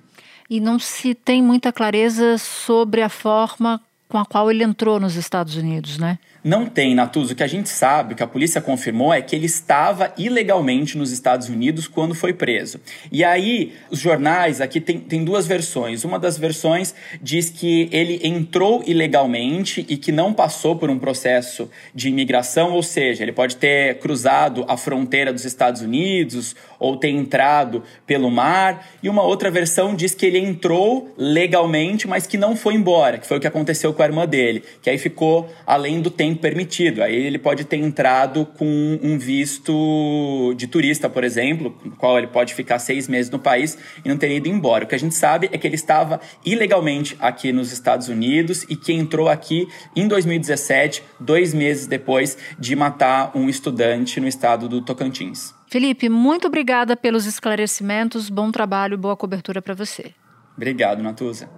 E 0.48 0.60
não 0.60 0.78
se 0.78 1.16
tem 1.16 1.42
muita 1.42 1.72
clareza 1.72 2.38
sobre 2.38 3.02
a 3.02 3.08
forma 3.08 3.80
com 4.08 4.18
a 4.18 4.24
qual 4.24 4.52
ele 4.52 4.62
entrou 4.62 5.00
nos 5.00 5.16
Estados 5.16 5.56
Unidos, 5.56 5.98
né? 5.98 6.20
Não 6.44 6.66
tem, 6.66 6.92
Natuzo. 6.92 7.32
O 7.32 7.37
que 7.37 7.42
a 7.42 7.46
gente 7.49 7.68
sabe, 7.68 8.14
o 8.14 8.16
que 8.16 8.22
a 8.22 8.26
polícia 8.26 8.61
confirmou, 8.61 9.14
é 9.14 9.22
que 9.22 9.37
ele 9.37 9.46
estava 9.46 10.12
ilegalmente 10.18 10.99
nos 10.99 11.12
Estados 11.12 11.49
Unidos 11.49 11.87
quando 11.87 12.16
foi 12.16 12.32
preso. 12.32 12.80
E 13.12 13.22
aí, 13.22 13.75
os 13.90 14.00
jornais 14.00 14.61
aqui 14.61 14.80
tem, 14.80 14.99
tem 14.99 15.25
duas 15.25 15.46
versões. 15.46 16.02
Uma 16.02 16.18
das 16.18 16.37
versões 16.37 16.94
diz 17.20 17.49
que 17.49 17.88
ele 17.92 18.20
entrou 18.25 18.82
ilegalmente 18.84 19.87
e 19.88 19.96
que 19.96 20.11
não 20.11 20.32
passou 20.32 20.75
por 20.75 20.90
um 20.90 20.99
processo 20.99 21.70
de 21.94 22.08
imigração, 22.08 22.72
ou 22.72 22.82
seja, 22.82 23.22
ele 23.22 23.32
pode 23.32 23.54
ter 23.54 24.00
cruzado 24.00 24.64
a 24.66 24.76
fronteira 24.76 25.32
dos 25.32 25.44
Estados 25.44 25.80
Unidos 25.80 26.56
ou 26.80 26.96
ter 26.96 27.11
entrado 27.11 27.84
pelo 28.04 28.28
mar. 28.28 28.88
E 29.00 29.08
uma 29.08 29.22
outra 29.22 29.49
versão 29.49 29.94
diz 29.94 30.12
que 30.12 30.26
ele 30.26 30.38
entrou 30.38 31.14
legalmente, 31.16 32.08
mas 32.08 32.26
que 32.26 32.37
não 32.37 32.56
foi 32.56 32.75
embora, 32.75 33.18
que 33.18 33.26
foi 33.28 33.37
o 33.37 33.40
que 33.40 33.46
aconteceu 33.46 33.94
com 33.94 34.02
a 34.02 34.06
irmã 34.06 34.26
dele, 34.26 34.64
que 34.82 34.90
aí 34.90 34.99
ficou 34.99 35.49
além 35.64 36.00
do 36.00 36.11
tempo 36.11 36.31
permitido. 36.34 37.02
Aí 37.02 37.14
ele 37.14 37.38
pode 37.38 37.64
ter 37.64 37.76
entrado 37.76 38.46
com 38.46 38.98
um 39.02 39.18
visto 39.18 40.54
de 40.56 40.66
turista, 40.66 41.08
por 41.08 41.24
exemplo, 41.24 41.76
no 41.84 41.92
qual 41.92 42.18
ele 42.18 42.26
pode 42.26 42.54
ficar 42.54 42.78
seis 42.78 43.08
meses 43.08 43.30
no 43.30 43.38
país 43.38 43.76
e 44.04 44.08
não 44.08 44.16
ter 44.16 44.34
ido 44.34 44.48
embora. 44.48 44.84
O 44.84 44.86
que 44.86 44.94
a 44.94 44.98
gente 44.98 45.14
sabe 45.14 45.48
é 45.52 45.58
que 45.58 45.66
ele 45.66 45.74
estava 45.74 46.20
ilegalmente 46.44 47.16
aqui 47.20 47.52
nos 47.52 47.72
Estados 47.72 48.08
Unidos 48.08 48.64
e 48.68 48.76
que 48.76 48.92
entrou 48.92 49.28
aqui 49.28 49.68
em 49.96 50.08
2017, 50.08 51.02
dois 51.18 51.54
meses 51.54 51.86
depois 51.86 52.36
de 52.58 52.74
matar 52.74 53.32
um 53.34 53.48
estudante 53.48 54.20
no 54.20 54.28
estado 54.28 54.68
do 54.68 54.80
Tocantins. 54.80 55.54
Felipe, 55.68 56.08
muito 56.08 56.46
obrigada 56.46 56.96
pelos 56.96 57.24
esclarecimentos. 57.24 58.28
Bom 58.28 58.50
trabalho, 58.50 58.98
boa 58.98 59.16
cobertura 59.16 59.62
para 59.62 59.74
você. 59.74 60.12
Obrigado, 60.54 61.02
Natuza. 61.02 61.48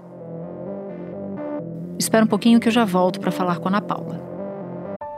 Espera 1.99 2.25
um 2.25 2.29
pouquinho 2.29 2.61
que 2.61 2.69
eu 2.69 2.73
já 2.73 2.85
volto 2.85 3.21
para 3.21 3.31
falar 3.31 3.59
com 3.59 3.69
a 3.69 3.73
Ana 3.73 3.81
Paula. 3.81 4.34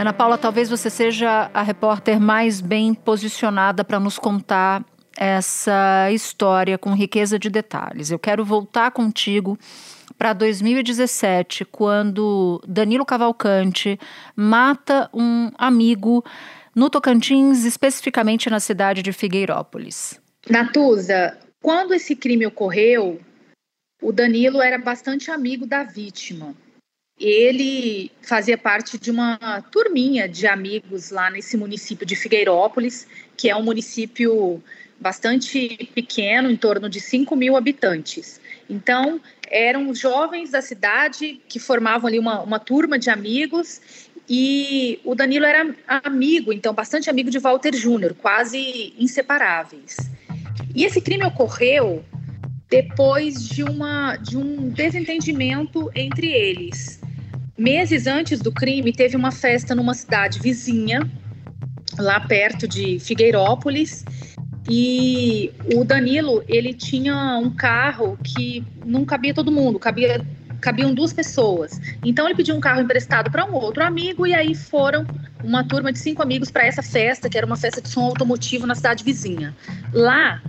Ana 0.00 0.14
Paula, 0.14 0.38
talvez 0.38 0.70
você 0.70 0.88
seja 0.88 1.50
a 1.52 1.60
repórter 1.60 2.18
mais 2.18 2.62
bem 2.62 2.94
posicionada 2.94 3.84
para 3.84 4.00
nos 4.00 4.18
contar 4.18 4.82
essa 5.14 6.10
história 6.10 6.78
com 6.78 6.94
riqueza 6.94 7.38
de 7.38 7.50
detalhes. 7.50 8.10
Eu 8.10 8.18
quero 8.18 8.42
voltar 8.42 8.92
contigo 8.92 9.58
para 10.16 10.32
2017, 10.32 11.66
quando 11.66 12.62
Danilo 12.66 13.04
Cavalcante 13.04 14.00
mata 14.34 15.10
um 15.12 15.50
amigo 15.58 16.24
no 16.74 16.88
Tocantins, 16.88 17.66
especificamente 17.66 18.48
na 18.48 18.58
cidade 18.58 19.02
de 19.02 19.12
Figueirópolis. 19.12 20.18
Natuza, 20.48 21.36
quando 21.60 21.92
esse 21.92 22.16
crime 22.16 22.46
ocorreu, 22.46 23.20
o 24.00 24.12
Danilo 24.12 24.62
era 24.62 24.78
bastante 24.78 25.30
amigo 25.30 25.66
da 25.66 25.84
vítima. 25.84 26.54
Ele 27.20 28.10
fazia 28.22 28.56
parte 28.56 28.98
de 28.98 29.10
uma 29.10 29.62
turminha 29.70 30.26
de 30.26 30.46
amigos 30.46 31.10
lá 31.10 31.30
nesse 31.30 31.54
município 31.54 32.06
de 32.06 32.16
Figueirópolis, 32.16 33.06
que 33.36 33.50
é 33.50 33.54
um 33.54 33.62
município 33.62 34.62
bastante 34.98 35.90
pequeno, 35.94 36.50
em 36.50 36.56
torno 36.56 36.88
de 36.88 36.98
5 36.98 37.36
mil 37.36 37.56
habitantes. 37.56 38.40
Então, 38.68 39.20
eram 39.50 39.94
jovens 39.94 40.50
da 40.50 40.62
cidade 40.62 41.40
que 41.46 41.58
formavam 41.58 42.08
ali 42.08 42.18
uma, 42.18 42.40
uma 42.40 42.58
turma 42.58 42.98
de 42.98 43.10
amigos 43.10 43.80
e 44.28 45.00
o 45.04 45.14
Danilo 45.14 45.44
era 45.44 45.74
amigo, 45.88 46.52
então 46.52 46.72
bastante 46.72 47.10
amigo 47.10 47.30
de 47.30 47.38
Walter 47.38 47.74
Júnior, 47.74 48.14
quase 48.14 48.94
inseparáveis. 48.96 49.96
E 50.74 50.84
esse 50.84 51.00
crime 51.00 51.24
ocorreu 51.24 52.04
depois 52.68 53.48
de, 53.48 53.64
uma, 53.64 54.16
de 54.16 54.36
um 54.36 54.68
desentendimento 54.68 55.90
entre 55.94 56.28
eles. 56.28 56.99
Meses 57.60 58.06
antes 58.06 58.40
do 58.40 58.50
crime, 58.50 58.90
teve 58.90 59.18
uma 59.18 59.30
festa 59.30 59.74
numa 59.74 59.92
cidade 59.92 60.40
vizinha, 60.40 61.06
lá 61.98 62.18
perto 62.18 62.66
de 62.66 62.98
Figueirópolis, 62.98 64.02
e 64.66 65.52
o 65.74 65.84
Danilo, 65.84 66.42
ele 66.48 66.72
tinha 66.72 67.36
um 67.36 67.50
carro 67.50 68.18
que 68.24 68.64
não 68.82 69.04
cabia 69.04 69.34
todo 69.34 69.52
mundo, 69.52 69.78
cabia 69.78 70.24
cabiam 70.58 70.94
duas 70.94 71.12
pessoas. 71.12 71.78
Então 72.02 72.24
ele 72.24 72.34
pediu 72.34 72.56
um 72.56 72.60
carro 72.60 72.80
emprestado 72.80 73.30
para 73.30 73.44
um 73.44 73.52
outro 73.52 73.84
amigo 73.84 74.26
e 74.26 74.32
aí 74.32 74.54
foram 74.54 75.06
uma 75.44 75.62
turma 75.62 75.92
de 75.92 75.98
cinco 75.98 76.22
amigos 76.22 76.50
para 76.50 76.64
essa 76.64 76.82
festa, 76.82 77.28
que 77.28 77.36
era 77.36 77.46
uma 77.46 77.56
festa 77.58 77.82
de 77.82 77.90
som 77.90 78.04
automotivo 78.04 78.66
na 78.66 78.74
cidade 78.74 79.04
vizinha. 79.04 79.54
Lá, 79.92 80.40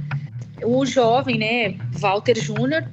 o 0.63 0.85
jovem, 0.85 1.37
né, 1.37 1.75
Walter 1.93 2.37
Júnior, 2.39 2.83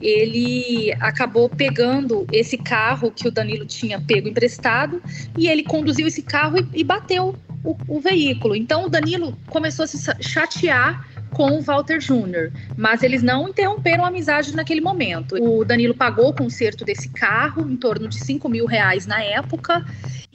ele 0.00 0.92
acabou 1.00 1.48
pegando 1.48 2.26
esse 2.32 2.56
carro 2.56 3.10
que 3.10 3.26
o 3.26 3.30
Danilo 3.30 3.66
tinha 3.66 4.00
pego 4.00 4.28
emprestado 4.28 5.02
e 5.36 5.48
ele 5.48 5.62
conduziu 5.62 6.06
esse 6.06 6.22
carro 6.22 6.58
e, 6.58 6.80
e 6.80 6.84
bateu 6.84 7.34
o, 7.64 7.76
o 7.88 8.00
veículo. 8.00 8.54
Então 8.54 8.84
o 8.84 8.88
Danilo 8.88 9.36
começou 9.48 9.84
a 9.84 9.86
se 9.86 9.98
chatear 10.22 11.06
com 11.30 11.58
o 11.58 11.62
Walter 11.62 12.00
Júnior, 12.00 12.52
mas 12.76 13.02
eles 13.02 13.22
não 13.22 13.48
interromperam 13.48 14.04
a 14.04 14.08
amizade 14.08 14.54
naquele 14.54 14.80
momento. 14.80 15.36
O 15.36 15.64
Danilo 15.64 15.94
pagou 15.94 16.28
o 16.28 16.34
conserto 16.34 16.84
desse 16.84 17.08
carro, 17.08 17.70
em 17.70 17.76
torno 17.76 18.08
de 18.08 18.18
5 18.18 18.48
mil 18.48 18.66
reais 18.66 19.06
na 19.06 19.22
época, 19.22 19.84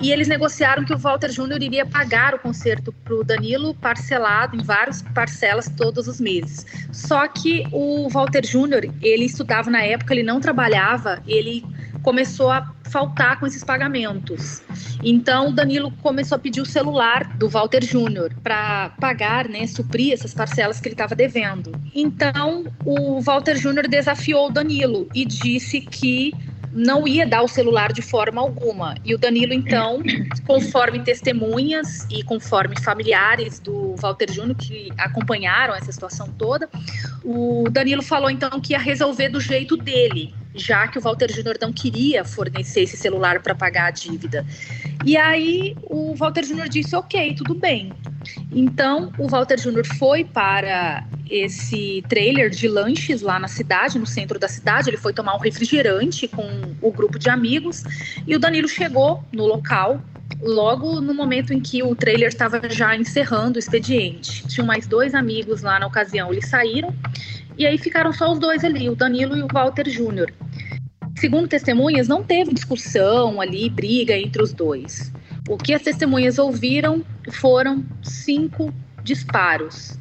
e 0.02 0.12
eles 0.12 0.28
negociaram 0.28 0.84
que 0.84 0.94
o 0.94 0.98
Walter 0.98 1.32
Júnior 1.32 1.62
iria 1.62 1.86
pagar 1.86 2.34
o 2.34 2.40
conserto 2.40 2.92
para 2.92 3.14
o 3.14 3.24
Danilo 3.24 3.74
parcelado 3.76 4.56
em 4.56 4.64
várias 4.64 5.02
parcelas 5.02 5.70
todos 5.70 6.08
os 6.08 6.20
meses. 6.20 6.66
Só 6.92 7.28
que 7.28 7.66
o 7.72 8.10
Walter 8.10 8.46
Júnior, 8.46 8.84
ele 9.02 9.26
estudava 9.26 9.70
na 9.70 9.84
época, 9.84 10.14
ele 10.14 10.24
não 10.24 10.40
trabalhava, 10.40 11.22
ele 11.28 11.64
começou 12.04 12.52
a 12.52 12.72
faltar 12.92 13.40
com 13.40 13.48
esses 13.48 13.64
pagamentos. 13.64 14.62
Então, 15.04 15.50
o 15.50 15.52
Danilo 15.52 15.92
começou 16.04 16.36
a 16.36 16.40
pedir 16.40 16.62
o 16.62 16.66
celular 16.66 17.36
do 17.38 17.50
Walter 17.50 17.84
Júnior 17.84 18.32
para 18.44 18.90
pagar, 19.00 19.48
né, 19.48 19.66
suprir 19.66 20.14
essas 20.14 20.34
parcelas 20.34 20.80
que 20.80 20.90
ele 20.90 20.94
estava 20.94 21.16
devendo. 21.16 21.72
Então, 21.96 22.66
o 22.86 23.22
Walter 23.22 23.56
Júnior 23.56 23.88
desafiou 23.88 24.50
o 24.50 24.52
Danilo 24.52 25.08
e 25.16 25.26
disse 25.26 25.82
que 25.82 26.34
não 26.74 27.08
ia 27.08 27.26
dar 27.26 27.44
o 27.44 27.48
celular 27.48 27.94
de 27.94 28.02
forma 28.02 28.42
alguma. 28.42 28.96
E 29.06 29.14
o 29.14 29.18
Danilo, 29.18 29.54
então, 29.54 30.02
conforme 30.46 31.00
testemunhas 31.00 32.06
e 32.10 32.24
conforme 32.24 32.80
familiares 32.82 33.60
do 33.60 33.96
Walter 33.96 34.32
Júnior 34.32 34.58
que 34.58 34.92
acompanharam 34.98 35.76
essa 35.76 35.92
situação 35.92 36.28
toda, 36.38 36.68
o 37.24 37.66
Danilo 37.72 38.02
falou 38.02 38.30
então 38.30 38.60
que 38.60 38.74
ia 38.74 38.80
resolver 38.80 39.30
do 39.30 39.40
jeito 39.40 39.78
dele 39.78 40.34
já 40.56 40.88
que 40.88 40.98
o 40.98 41.02
Walter 41.02 41.32
Júnior 41.32 41.58
não 41.60 41.72
queria 41.72 42.24
fornecer 42.24 42.82
esse 42.82 42.98
celular 42.98 43.42
para 43.42 43.56
pagar 43.56 43.88
a 43.88 43.92
dívida. 43.92 44.46
E 45.06 45.18
aí 45.18 45.76
o 45.84 46.16
Walter 46.16 46.44
Júnior 46.44 46.70
disse: 46.70 46.96
ok, 46.96 47.36
tudo 47.36 47.56
bem. 47.56 47.92
Então 48.52 49.12
o 49.18 49.28
Walter 49.28 49.60
Júnior 49.60 49.86
foi 49.98 50.24
para 50.24 51.06
esse 51.30 52.04
trailer 52.08 52.50
de 52.50 52.68
lanches 52.68 53.22
lá 53.22 53.40
na 53.40 53.48
cidade, 53.48 53.98
no 53.98 54.06
centro 54.06 54.38
da 54.38 54.48
cidade. 54.48 54.90
Ele 54.90 54.98
foi 54.98 55.14
tomar 55.14 55.36
um 55.36 55.40
refrigerante 55.40 56.28
com 56.28 56.48
o 56.82 56.92
grupo 56.92 57.18
de 57.18 57.30
amigos 57.30 57.84
e 58.28 58.36
o 58.36 58.40
Danilo 58.40 58.68
chegou 58.68 59.24
no 59.32 59.46
local. 59.46 60.02
Logo 60.42 61.00
no 61.00 61.14
momento 61.14 61.54
em 61.54 61.60
que 61.60 61.82
o 61.84 61.96
trailer 61.96 62.28
estava 62.28 62.70
já 62.70 62.96
encerrando 62.96 63.56
o 63.56 63.60
expediente, 63.60 64.46
tinham 64.48 64.66
mais 64.66 64.86
dois 64.86 65.14
amigos 65.14 65.62
lá 65.62 65.80
na 65.80 65.88
ocasião. 65.88 66.32
Eles 66.34 66.50
saíram 66.50 66.94
e 67.58 67.66
aí 67.66 67.78
ficaram 67.78 68.12
só 68.12 68.32
os 68.32 68.40
dois 68.40 68.64
ali, 68.64 68.90
o 68.90 68.96
Danilo 68.96 69.38
e 69.38 69.44
o 69.44 69.48
Walter 69.52 69.90
Júnior. 69.90 70.34
Segundo 71.18 71.48
testemunhas, 71.48 72.08
não 72.08 72.24
teve 72.24 72.54
discussão 72.54 73.40
ali, 73.40 73.70
briga 73.70 74.18
entre 74.18 74.42
os 74.42 74.52
dois. 74.52 75.12
O 75.48 75.58
que 75.58 75.74
as 75.74 75.82
testemunhas 75.82 76.40
ouviram 76.40 77.04
foram 77.32 77.84
cinco 78.02 78.74
disparos 79.04 79.98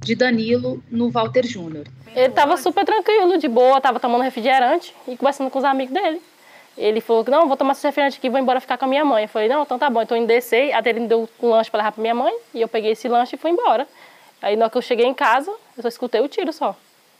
de 0.00 0.14
Danilo 0.14 0.82
no 0.90 1.10
Walter 1.10 1.44
Júnior. 1.46 1.86
Ele 2.14 2.26
estava 2.26 2.56
super 2.56 2.84
tranquilo, 2.84 3.38
de 3.38 3.48
boa, 3.48 3.78
estava 3.78 3.98
tomando 3.98 4.22
refrigerante 4.22 4.94
e 5.08 5.16
conversando 5.16 5.50
com 5.50 5.58
os 5.58 5.64
amigos 5.64 5.92
dele. 5.92 6.22
Ele 6.76 7.00
falou 7.00 7.24
que 7.24 7.30
não, 7.30 7.46
vou 7.46 7.56
tomar 7.56 7.72
esse 7.72 7.86
refrigerante 7.86 8.18
aqui, 8.18 8.28
vou 8.28 8.38
embora 8.38 8.60
ficar 8.60 8.78
com 8.78 8.84
a 8.84 8.88
minha 8.88 9.04
mãe. 9.04 9.24
Eu 9.24 9.28
falei, 9.28 9.48
não, 9.48 9.62
então 9.62 9.78
tá 9.78 9.90
bom, 9.90 10.02
então 10.02 10.16
indo 10.16 10.26
descer. 10.26 10.72
Até 10.72 10.90
ele 10.90 11.00
me 11.00 11.08
deu 11.08 11.28
um 11.42 11.48
lanche 11.50 11.70
para 11.70 11.78
levar 11.78 11.92
para 11.92 12.02
minha 12.02 12.14
mãe 12.14 12.32
e 12.52 12.60
eu 12.60 12.68
peguei 12.68 12.92
esse 12.92 13.08
lanche 13.08 13.36
e 13.36 13.38
fui 13.38 13.50
embora. 13.50 13.86
Aí 14.42 14.56
na 14.56 14.64
hora 14.64 14.70
que 14.70 14.78
eu 14.78 14.82
cheguei 14.82 15.06
em 15.06 15.14
casa, 15.14 15.50
eu 15.76 15.82
só 15.82 15.88
escutei 15.88 16.20
o 16.20 16.28
tiro 16.28 16.52
só. 16.52 16.76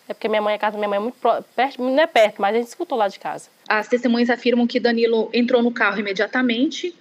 É 0.09 0.13
porque 0.13 0.29
minha 0.29 0.43
mãe, 0.43 0.55
a 0.55 0.59
casa 0.59 0.73
da 0.73 0.79
minha 0.79 0.89
mãe 0.89 0.99
é 0.99 1.03
muito 1.03 1.17
perto, 1.57 1.83
não 1.83 1.99
é 1.99 2.07
perto, 2.07 2.41
mas 2.41 2.55
a 2.55 2.59
gente 2.59 2.69
escutou 2.69 2.99
lá 2.99 3.09
de 3.09 3.19
casa. 3.19 3.49
As 3.69 3.89
testemunhas 3.89 4.29
afirmam 4.29 4.67
que 4.67 4.79
Danilo 4.79 5.31
entrou 5.33 5.63
no 5.63 5.73
carro 5.73 5.99
imediatamente 5.99 6.95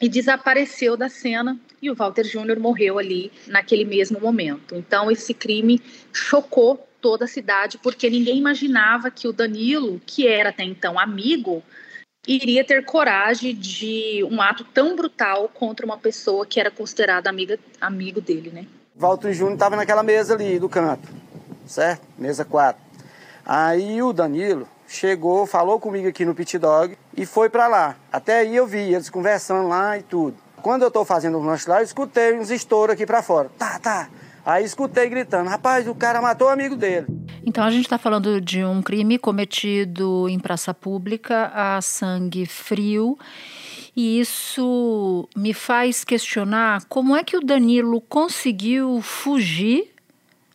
e 0.00 0.08
desapareceu 0.08 0.96
da 0.96 1.08
cena 1.08 1.58
e 1.80 1.90
o 1.90 1.94
Walter 1.94 2.24
Júnior 2.24 2.58
morreu 2.58 2.98
ali 2.98 3.30
naquele 3.46 3.84
mesmo 3.84 4.18
momento. 4.20 4.74
Então 4.74 5.10
esse 5.10 5.32
crime 5.32 5.80
chocou 6.12 6.84
toda 7.00 7.26
a 7.26 7.28
cidade 7.28 7.78
porque 7.78 8.10
ninguém 8.10 8.38
imaginava 8.38 9.10
que 9.10 9.28
o 9.28 9.32
Danilo, 9.32 10.00
que 10.04 10.26
era 10.26 10.48
até 10.48 10.64
então 10.64 10.98
amigo, 10.98 11.62
iria 12.26 12.64
ter 12.64 12.84
coragem 12.84 13.54
de 13.54 14.26
um 14.28 14.40
ato 14.40 14.64
tão 14.64 14.96
brutal 14.96 15.48
contra 15.48 15.86
uma 15.86 15.98
pessoa 15.98 16.44
que 16.46 16.58
era 16.58 16.70
considerada 16.70 17.30
amiga, 17.30 17.58
amigo 17.80 18.20
dele, 18.20 18.50
né? 18.50 18.66
Walter 18.96 19.32
Júnior 19.32 19.54
estava 19.54 19.76
naquela 19.76 20.02
mesa 20.02 20.34
ali 20.34 20.58
do 20.58 20.68
canto 20.68 21.08
certo? 21.66 22.02
Mesa 22.18 22.44
4. 22.44 22.80
Aí 23.44 24.02
o 24.02 24.12
Danilo 24.12 24.66
chegou, 24.88 25.46
falou 25.46 25.78
comigo 25.80 26.08
aqui 26.08 26.24
no 26.24 26.34
Pit 26.34 26.58
Dog 26.58 26.96
e 27.16 27.26
foi 27.26 27.48
para 27.48 27.66
lá. 27.66 27.96
Até 28.12 28.38
aí 28.40 28.56
eu 28.56 28.66
vi 28.66 28.94
eles 28.94 29.10
conversando 29.10 29.68
lá 29.68 29.98
e 29.98 30.02
tudo. 30.02 30.36
Quando 30.62 30.82
eu 30.82 30.90
tô 30.90 31.04
fazendo 31.04 31.38
o 31.38 31.42
lanche 31.42 31.68
lá, 31.68 31.80
eu 31.80 31.84
escutei 31.84 32.38
uns 32.38 32.50
estouros 32.50 32.94
aqui 32.94 33.04
para 33.04 33.22
fora. 33.22 33.50
Tá, 33.58 33.78
tá. 33.78 34.08
Aí 34.46 34.64
escutei 34.64 35.08
gritando, 35.08 35.48
rapaz, 35.48 35.88
o 35.88 35.94
cara 35.94 36.20
matou 36.20 36.48
o 36.48 36.50
amigo 36.50 36.76
dele. 36.76 37.06
Então 37.46 37.64
a 37.64 37.70
gente 37.70 37.84
está 37.84 37.98
falando 37.98 38.40
de 38.40 38.64
um 38.64 38.82
crime 38.82 39.18
cometido 39.18 40.28
em 40.28 40.38
praça 40.38 40.72
pública 40.72 41.50
a 41.54 41.80
sangue 41.80 42.46
frio. 42.46 43.18
E 43.96 44.18
isso 44.18 45.28
me 45.36 45.54
faz 45.54 46.02
questionar 46.04 46.84
como 46.88 47.14
é 47.16 47.22
que 47.22 47.36
o 47.36 47.40
Danilo 47.40 48.00
conseguiu 48.00 49.00
fugir 49.00 49.92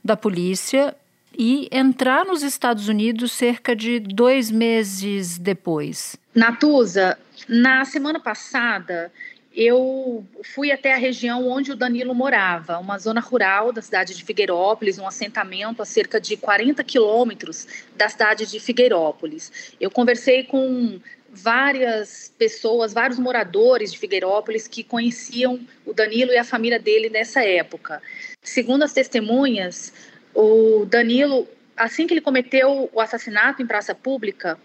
da 0.04 0.18
polícia 0.18 0.96
e 1.40 1.70
entrar 1.72 2.26
nos 2.26 2.44
Estados 2.44 2.90
Unidos 2.90 3.32
cerca 3.32 3.74
de 3.74 3.98
dois 3.98 4.52
meses 4.52 5.38
depois. 5.38 6.18
Natuza, 6.36 7.18
na 7.48 7.86
semana 7.86 8.20
passada 8.20 9.10
eu 9.56 10.24
fui 10.54 10.70
até 10.70 10.94
a 10.94 10.98
região 10.98 11.48
onde 11.48 11.72
o 11.72 11.76
Danilo 11.78 12.14
morava, 12.14 12.78
uma 12.78 13.00
zona 13.00 13.22
rural 13.22 13.72
da 13.72 13.82
cidade 13.82 14.16
de 14.16 14.24
Figueirópolis, 14.24 15.00
um 15.00 15.08
assentamento 15.08 15.82
a 15.82 15.86
cerca 15.86 16.20
de 16.20 16.36
40 16.36 16.84
quilômetros 16.84 17.66
da 17.96 18.10
cidade 18.10 18.46
de 18.46 18.60
Figueirópolis. 18.60 19.74
Eu 19.80 19.90
conversei 19.90 20.44
com 20.44 21.00
várias 21.32 22.34
pessoas, 22.38 22.94
vários 22.94 23.18
moradores 23.18 23.94
de 23.94 23.98
Figueirópolis 23.98 24.68
que 24.68 24.84
conheciam 24.84 25.60
o 25.86 25.94
Danilo 25.94 26.32
e 26.32 26.38
a 26.38 26.44
família 26.44 26.80
dele 26.80 27.10
nessa 27.10 27.44
época. 27.44 28.02
Segundo 28.42 28.84
as 28.84 28.94
testemunhas, 28.94 29.94
o 30.34 30.86
Danilo, 30.86 31.48
assim 31.76 32.08
que 32.08 32.14
ele 32.14 32.22
cometeu 32.22 32.90
o 32.94 33.00
assassinato 33.00 33.62
em 33.62 33.68
praça 33.68 33.94
pública, 33.96 34.58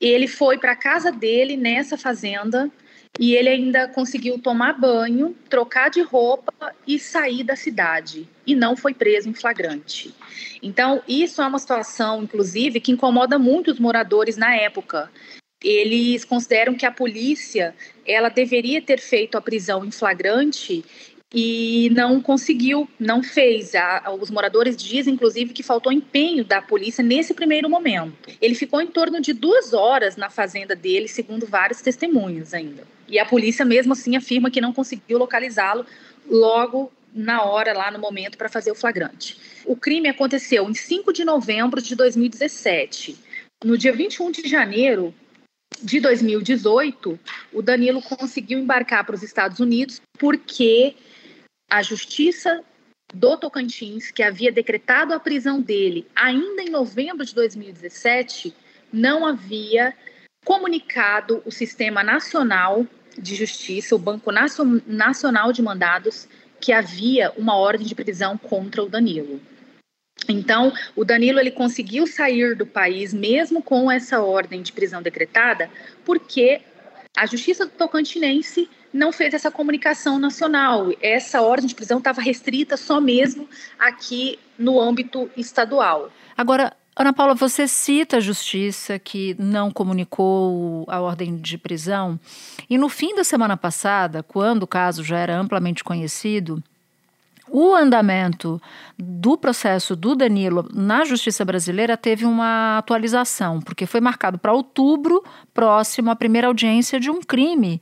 ele 0.00 0.26
foi 0.26 0.58
para 0.58 0.72
a 0.72 0.76
casa 0.76 1.12
dele 1.12 1.56
nessa 1.56 1.96
fazenda 1.96 2.70
e 3.18 3.34
ele 3.34 3.48
ainda 3.48 3.86
conseguiu 3.88 4.38
tomar 4.38 4.72
banho, 4.72 5.36
trocar 5.48 5.90
de 5.90 6.00
roupa 6.00 6.74
e 6.86 6.98
sair 6.98 7.44
da 7.44 7.54
cidade. 7.54 8.28
E 8.46 8.54
não 8.54 8.74
foi 8.74 8.94
preso 8.94 9.28
em 9.28 9.34
flagrante. 9.34 10.14
Então, 10.62 11.02
isso 11.06 11.42
é 11.42 11.46
uma 11.46 11.58
situação, 11.58 12.22
inclusive, 12.22 12.80
que 12.80 12.90
incomoda 12.90 13.38
muito 13.38 13.70
os 13.70 13.78
moradores 13.78 14.36
na 14.36 14.56
época. 14.56 15.10
Eles 15.62 16.24
consideram 16.24 16.74
que 16.74 16.86
a 16.86 16.90
polícia 16.90 17.74
ela 18.04 18.28
deveria 18.28 18.80
ter 18.82 18.98
feito 18.98 19.36
a 19.36 19.40
prisão 19.40 19.84
em 19.84 19.90
flagrante 19.90 20.84
e 21.34 21.88
não 21.90 22.20
conseguiu, 22.20 22.88
não 23.00 23.22
fez. 23.22 23.72
os 24.20 24.30
moradores 24.30 24.76
dizem, 24.76 25.14
inclusive, 25.14 25.54
que 25.54 25.62
faltou 25.62 25.90
empenho 25.90 26.44
da 26.44 26.60
polícia 26.60 27.02
nesse 27.02 27.32
primeiro 27.32 27.70
momento. 27.70 28.12
Ele 28.40 28.54
ficou 28.54 28.80
em 28.80 28.86
torno 28.86 29.20
de 29.20 29.32
duas 29.32 29.72
horas 29.72 30.16
na 30.16 30.28
fazenda 30.28 30.76
dele, 30.76 31.08
segundo 31.08 31.46
vários 31.46 31.80
testemunhos 31.80 32.52
ainda. 32.52 32.84
E 33.08 33.18
a 33.18 33.24
polícia, 33.24 33.64
mesmo 33.64 33.94
assim, 33.94 34.16
afirma 34.16 34.50
que 34.50 34.60
não 34.60 34.72
conseguiu 34.72 35.18
localizá-lo 35.18 35.86
logo 36.28 36.92
na 37.14 37.42
hora, 37.44 37.72
lá 37.72 37.90
no 37.90 37.98
momento, 37.98 38.36
para 38.36 38.48
fazer 38.48 38.70
o 38.70 38.74
flagrante. 38.74 39.38
O 39.64 39.76
crime 39.76 40.08
aconteceu 40.08 40.68
em 40.68 40.74
5 40.74 41.12
de 41.12 41.24
novembro 41.24 41.80
de 41.80 41.94
2017. 41.94 43.16
No 43.64 43.78
dia 43.78 43.92
21 43.92 44.30
de 44.30 44.48
janeiro, 44.48 45.14
de 45.82 46.00
2018, 46.00 47.18
o 47.52 47.62
Danilo 47.62 48.02
conseguiu 48.02 48.58
embarcar 48.58 49.04
para 49.04 49.14
os 49.14 49.22
Estados 49.22 49.60
Unidos 49.60 50.00
porque 50.18 50.94
a 51.72 51.80
Justiça 51.80 52.62
do 53.14 53.34
Tocantins, 53.38 54.10
que 54.10 54.22
havia 54.22 54.52
decretado 54.52 55.14
a 55.14 55.18
prisão 55.18 55.58
dele 55.58 56.06
ainda 56.14 56.60
em 56.60 56.68
novembro 56.68 57.24
de 57.24 57.34
2017, 57.34 58.54
não 58.92 59.26
havia 59.26 59.94
comunicado 60.44 61.42
o 61.46 61.50
Sistema 61.50 62.04
Nacional 62.04 62.86
de 63.18 63.34
Justiça, 63.34 63.96
o 63.96 63.98
Banco 63.98 64.30
Nacional 64.86 65.50
de 65.50 65.62
Mandados, 65.62 66.28
que 66.60 66.74
havia 66.74 67.32
uma 67.38 67.56
ordem 67.56 67.86
de 67.86 67.94
prisão 67.94 68.36
contra 68.36 68.82
o 68.82 68.88
Danilo. 68.90 69.40
Então, 70.28 70.74
o 70.94 71.06
Danilo 71.06 71.40
ele 71.40 71.50
conseguiu 71.50 72.06
sair 72.06 72.54
do 72.54 72.66
país 72.66 73.14
mesmo 73.14 73.62
com 73.62 73.90
essa 73.90 74.20
ordem 74.20 74.60
de 74.60 74.72
prisão 74.72 75.00
decretada, 75.00 75.70
porque 76.04 76.60
a 77.16 77.26
Justiça 77.26 77.66
do 77.66 77.72
Tocantinense 77.72 78.68
não 78.92 79.12
fez 79.12 79.34
essa 79.34 79.50
comunicação 79.50 80.18
nacional. 80.18 80.90
Essa 81.00 81.40
ordem 81.42 81.66
de 81.66 81.74
prisão 81.74 81.98
estava 81.98 82.20
restrita 82.20 82.76
só 82.76 83.00
mesmo 83.00 83.48
aqui 83.78 84.38
no 84.58 84.80
âmbito 84.80 85.30
estadual. 85.36 86.10
Agora, 86.36 86.74
Ana 86.94 87.12
Paula, 87.12 87.34
você 87.34 87.66
cita 87.66 88.18
a 88.18 88.20
justiça 88.20 88.98
que 88.98 89.34
não 89.38 89.70
comunicou 89.70 90.84
a 90.88 91.00
ordem 91.00 91.36
de 91.36 91.56
prisão. 91.56 92.20
E 92.68 92.76
no 92.76 92.88
fim 92.88 93.14
da 93.14 93.24
semana 93.24 93.56
passada, 93.56 94.22
quando 94.22 94.64
o 94.64 94.66
caso 94.66 95.02
já 95.02 95.18
era 95.18 95.38
amplamente 95.38 95.82
conhecido, 95.82 96.62
o 97.52 97.74
andamento 97.74 98.60
do 98.98 99.36
processo 99.36 99.94
do 99.94 100.14
Danilo 100.14 100.66
na 100.72 101.04
justiça 101.04 101.44
brasileira 101.44 101.98
teve 101.98 102.24
uma 102.24 102.78
atualização, 102.78 103.60
porque 103.60 103.84
foi 103.84 104.00
marcado 104.00 104.38
para 104.38 104.54
outubro 104.54 105.22
próximo 105.52 106.10
a 106.10 106.16
primeira 106.16 106.48
audiência 106.48 106.98
de 106.98 107.10
um 107.10 107.20
crime 107.20 107.80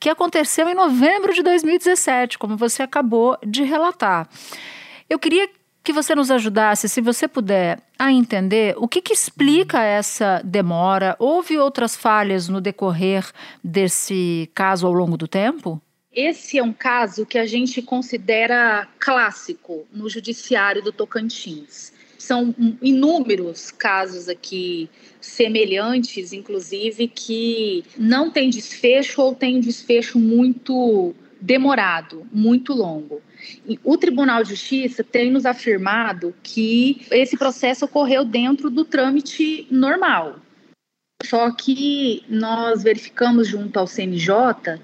que 0.00 0.08
aconteceu 0.08 0.68
em 0.68 0.74
novembro 0.74 1.32
de 1.32 1.42
2017, 1.42 2.38
como 2.38 2.56
você 2.56 2.82
acabou 2.82 3.38
de 3.46 3.62
relatar. 3.62 4.28
Eu 5.08 5.18
queria 5.18 5.48
que 5.84 5.92
você 5.92 6.14
nos 6.14 6.30
ajudasse, 6.30 6.88
se 6.88 7.00
você 7.00 7.28
puder, 7.28 7.78
a 7.96 8.10
entender 8.10 8.74
o 8.78 8.88
que, 8.88 9.00
que 9.00 9.12
explica 9.12 9.82
essa 9.82 10.40
demora. 10.42 11.14
Houve 11.18 11.58
outras 11.58 11.94
falhas 11.94 12.48
no 12.48 12.60
decorrer 12.60 13.24
desse 13.62 14.50
caso 14.54 14.86
ao 14.86 14.92
longo 14.92 15.16
do 15.16 15.28
tempo? 15.28 15.80
Esse 16.14 16.58
é 16.58 16.62
um 16.62 16.72
caso 16.72 17.26
que 17.26 17.36
a 17.36 17.44
gente 17.44 17.82
considera 17.82 18.86
clássico 19.00 19.84
no 19.92 20.08
judiciário 20.08 20.80
do 20.80 20.92
Tocantins. 20.92 21.92
São 22.16 22.54
inúmeros 22.80 23.72
casos 23.72 24.28
aqui 24.28 24.88
semelhantes, 25.20 26.32
inclusive, 26.32 27.08
que 27.08 27.84
não 27.98 28.30
tem 28.30 28.48
desfecho 28.48 29.20
ou 29.20 29.34
tem 29.34 29.60
desfecho 29.60 30.18
muito 30.18 31.14
demorado, 31.40 32.26
muito 32.32 32.72
longo. 32.72 33.20
O 33.82 33.98
Tribunal 33.98 34.44
de 34.44 34.50
Justiça 34.50 35.02
tem 35.02 35.30
nos 35.30 35.44
afirmado 35.44 36.32
que 36.42 37.04
esse 37.10 37.36
processo 37.36 37.84
ocorreu 37.84 38.24
dentro 38.24 38.70
do 38.70 38.84
trâmite 38.84 39.66
normal. 39.68 40.36
Só 41.22 41.50
que 41.50 42.22
nós 42.28 42.82
verificamos 42.82 43.48
junto 43.48 43.78
ao 43.78 43.86
CNJ 43.86 44.80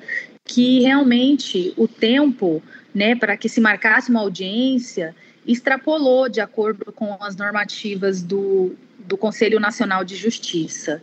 que 0.50 0.80
realmente 0.80 1.72
o 1.76 1.86
tempo, 1.86 2.60
né, 2.92 3.14
para 3.14 3.36
que 3.36 3.48
se 3.48 3.60
marcasse 3.60 4.10
uma 4.10 4.18
audiência, 4.18 5.14
extrapolou 5.46 6.28
de 6.28 6.40
acordo 6.40 6.90
com 6.90 7.16
as 7.20 7.36
normativas 7.36 8.20
do, 8.20 8.74
do 8.98 9.16
Conselho 9.16 9.60
Nacional 9.60 10.04
de 10.04 10.16
Justiça. 10.16 11.00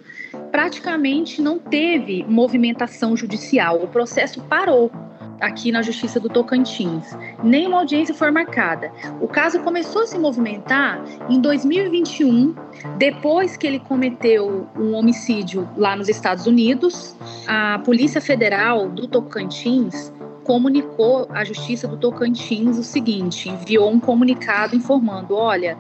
Praticamente 0.52 1.42
não 1.42 1.58
teve 1.58 2.26
movimentação 2.26 3.16
judicial, 3.16 3.82
o 3.82 3.88
processo 3.88 4.42
parou 4.42 4.92
aqui 5.40 5.72
na 5.72 5.82
Justiça 5.82 6.20
do 6.20 6.30
Tocantins. 6.30 7.16
Nenhuma 7.44 7.80
audiência 7.80 8.14
foi 8.14 8.32
marcada. 8.32 8.92
O 9.22 9.28
caso 9.28 9.60
começou 9.60 10.04
a 10.04 10.08
se 10.08 10.18
movimentar 10.18 11.04
em 11.30 11.40
2021, 11.40 12.56
depois 12.98 13.56
que 13.56 13.68
ele 13.68 13.80
cometeu 13.80 14.68
um 14.76 14.94
homicídio 14.94 15.68
lá 15.78 15.96
nos 15.96 16.10
Estados 16.10 16.48
Unidos. 16.48 17.16
A 17.48 17.80
Polícia 17.80 18.22
Federal 18.22 18.90
do 18.90 19.08
Tocantins 19.08 20.12
comunicou 20.44 21.28
à 21.30 21.44
Justiça 21.44 21.88
do 21.88 21.98
Tocantins 21.98 22.78
o 22.78 22.84
seguinte: 22.84 23.50
enviou 23.50 23.92
um 23.92 24.00
comunicado 24.00 24.76
informando: 24.76 25.36
olha, 25.36 25.78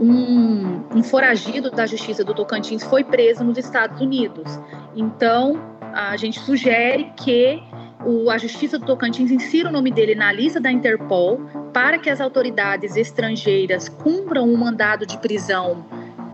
um, 0.00 0.82
um 0.94 1.02
foragido 1.02 1.70
da 1.70 1.86
Justiça 1.86 2.24
do 2.24 2.34
Tocantins 2.34 2.82
foi 2.82 3.04
preso 3.04 3.44
nos 3.44 3.58
Estados 3.58 4.00
Unidos. 4.00 4.58
Então, 4.96 5.60
a 5.92 6.16
gente 6.16 6.40
sugere 6.40 7.12
que 7.16 7.62
o, 8.04 8.30
a 8.30 8.38
Justiça 8.38 8.78
do 8.78 8.86
Tocantins 8.86 9.30
insira 9.30 9.68
o 9.68 9.72
nome 9.72 9.90
dele 9.90 10.14
na 10.14 10.32
lista 10.32 10.60
da 10.60 10.70
Interpol 10.70 11.40
para 11.72 11.98
que 11.98 12.08
as 12.10 12.20
autoridades 12.20 12.96
estrangeiras 12.96 13.88
cumpram 13.88 14.48
um 14.48 14.56
mandado 14.56 15.04
de 15.04 15.18
prisão 15.18 15.84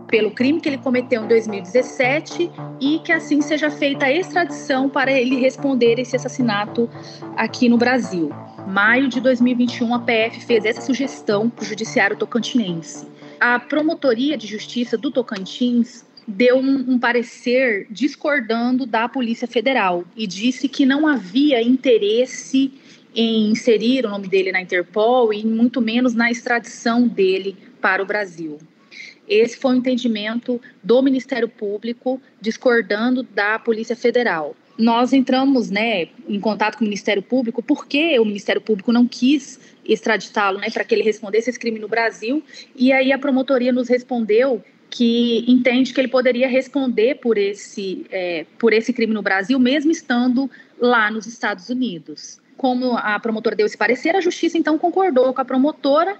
pelo 0.07 0.31
crime 0.31 0.61
que 0.61 0.69
ele 0.69 0.77
cometeu 0.77 1.23
em 1.23 1.27
2017 1.27 2.51
e 2.79 2.99
que 2.99 3.11
assim 3.11 3.41
seja 3.41 3.69
feita 3.69 4.05
a 4.05 4.11
extradição 4.11 4.87
para 4.87 5.11
ele 5.11 5.39
responder 5.39 5.99
esse 5.99 6.15
assassinato 6.15 6.89
aqui 7.35 7.67
no 7.67 7.77
Brasil. 7.77 8.29
Maio 8.67 9.07
de 9.09 9.19
2021, 9.19 9.93
a 9.93 9.99
PF 9.99 10.41
fez 10.45 10.65
essa 10.65 10.81
sugestão 10.81 11.49
para 11.49 11.63
o 11.63 11.65
Judiciário 11.65 12.15
Tocantinense. 12.15 13.07
A 13.39 13.59
Promotoria 13.59 14.37
de 14.37 14.47
Justiça 14.47 14.97
do 14.97 15.11
Tocantins 15.11 16.04
deu 16.27 16.57
um, 16.57 16.93
um, 16.93 16.99
parecer 16.99 17.87
discordando 17.89 18.85
da 18.85 19.07
Polícia 19.07 19.47
Federal 19.47 20.03
e 20.15 20.25
disse 20.25 20.67
que 20.67 20.85
não 20.85 21.07
havia 21.07 21.61
interesse 21.61 22.73
em 23.13 23.51
inserir 23.51 24.05
o 24.05 24.09
nome 24.09 24.27
dele 24.27 24.51
na 24.51 24.61
Interpol 24.61 25.33
e 25.33 25.45
muito 25.45 25.81
menos 25.81 26.13
na 26.13 26.29
extradição 26.29 27.07
dele 27.07 27.55
para 27.79 28.01
o 28.01 28.05
Brasil. 28.05 28.57
Esse 29.27 29.57
foi 29.57 29.73
o 29.73 29.77
entendimento 29.77 30.61
do 30.83 31.01
Ministério 31.01 31.47
Público 31.47 32.21
discordando 32.39 33.23
da 33.23 33.57
Polícia 33.57 33.95
Federal. 33.95 34.55
Nós 34.77 35.13
entramos 35.13 35.69
né, 35.69 36.09
em 36.27 36.39
contato 36.39 36.77
com 36.77 36.83
o 36.83 36.87
Ministério 36.87 37.23
Público 37.23 37.63
porque 37.63 38.19
o 38.19 38.25
Ministério 38.25 38.61
Público 38.61 38.91
não 38.91 39.07
quis 39.07 39.59
extraditá-lo 39.85 40.59
né, 40.59 40.69
para 40.69 40.83
que 40.83 40.93
ele 40.93 41.03
respondesse 41.03 41.49
esse 41.49 41.57
crime 41.59 41.79
no 41.79 41.87
Brasil. 41.87 42.43
E 42.75 42.91
aí 42.91 43.11
a 43.13 43.17
promotoria 43.17 43.71
nos 43.71 43.87
respondeu 43.87 44.61
que 44.95 45.43
entende 45.45 45.93
que 45.93 45.99
ele 45.99 46.07
poderia 46.07 46.47
responder 46.47 47.15
por 47.15 47.37
esse, 47.37 48.05
é, 48.09 48.45
por 48.57 48.71
esse 48.71 48.93
crime 48.93 49.13
no 49.13 49.21
Brasil, 49.21 49.59
mesmo 49.59 49.91
estando 49.91 50.49
lá 50.79 51.11
nos 51.11 51.27
Estados 51.27 51.67
Unidos. 51.67 52.39
Como 52.55 52.95
a 52.95 53.19
promotora 53.19 53.57
deu 53.57 53.65
esse 53.65 53.77
parecer, 53.77 54.15
a 54.15 54.21
justiça 54.21 54.57
então 54.57 54.77
concordou 54.77 55.33
com 55.33 55.41
a 55.41 55.43
promotora 55.43 56.17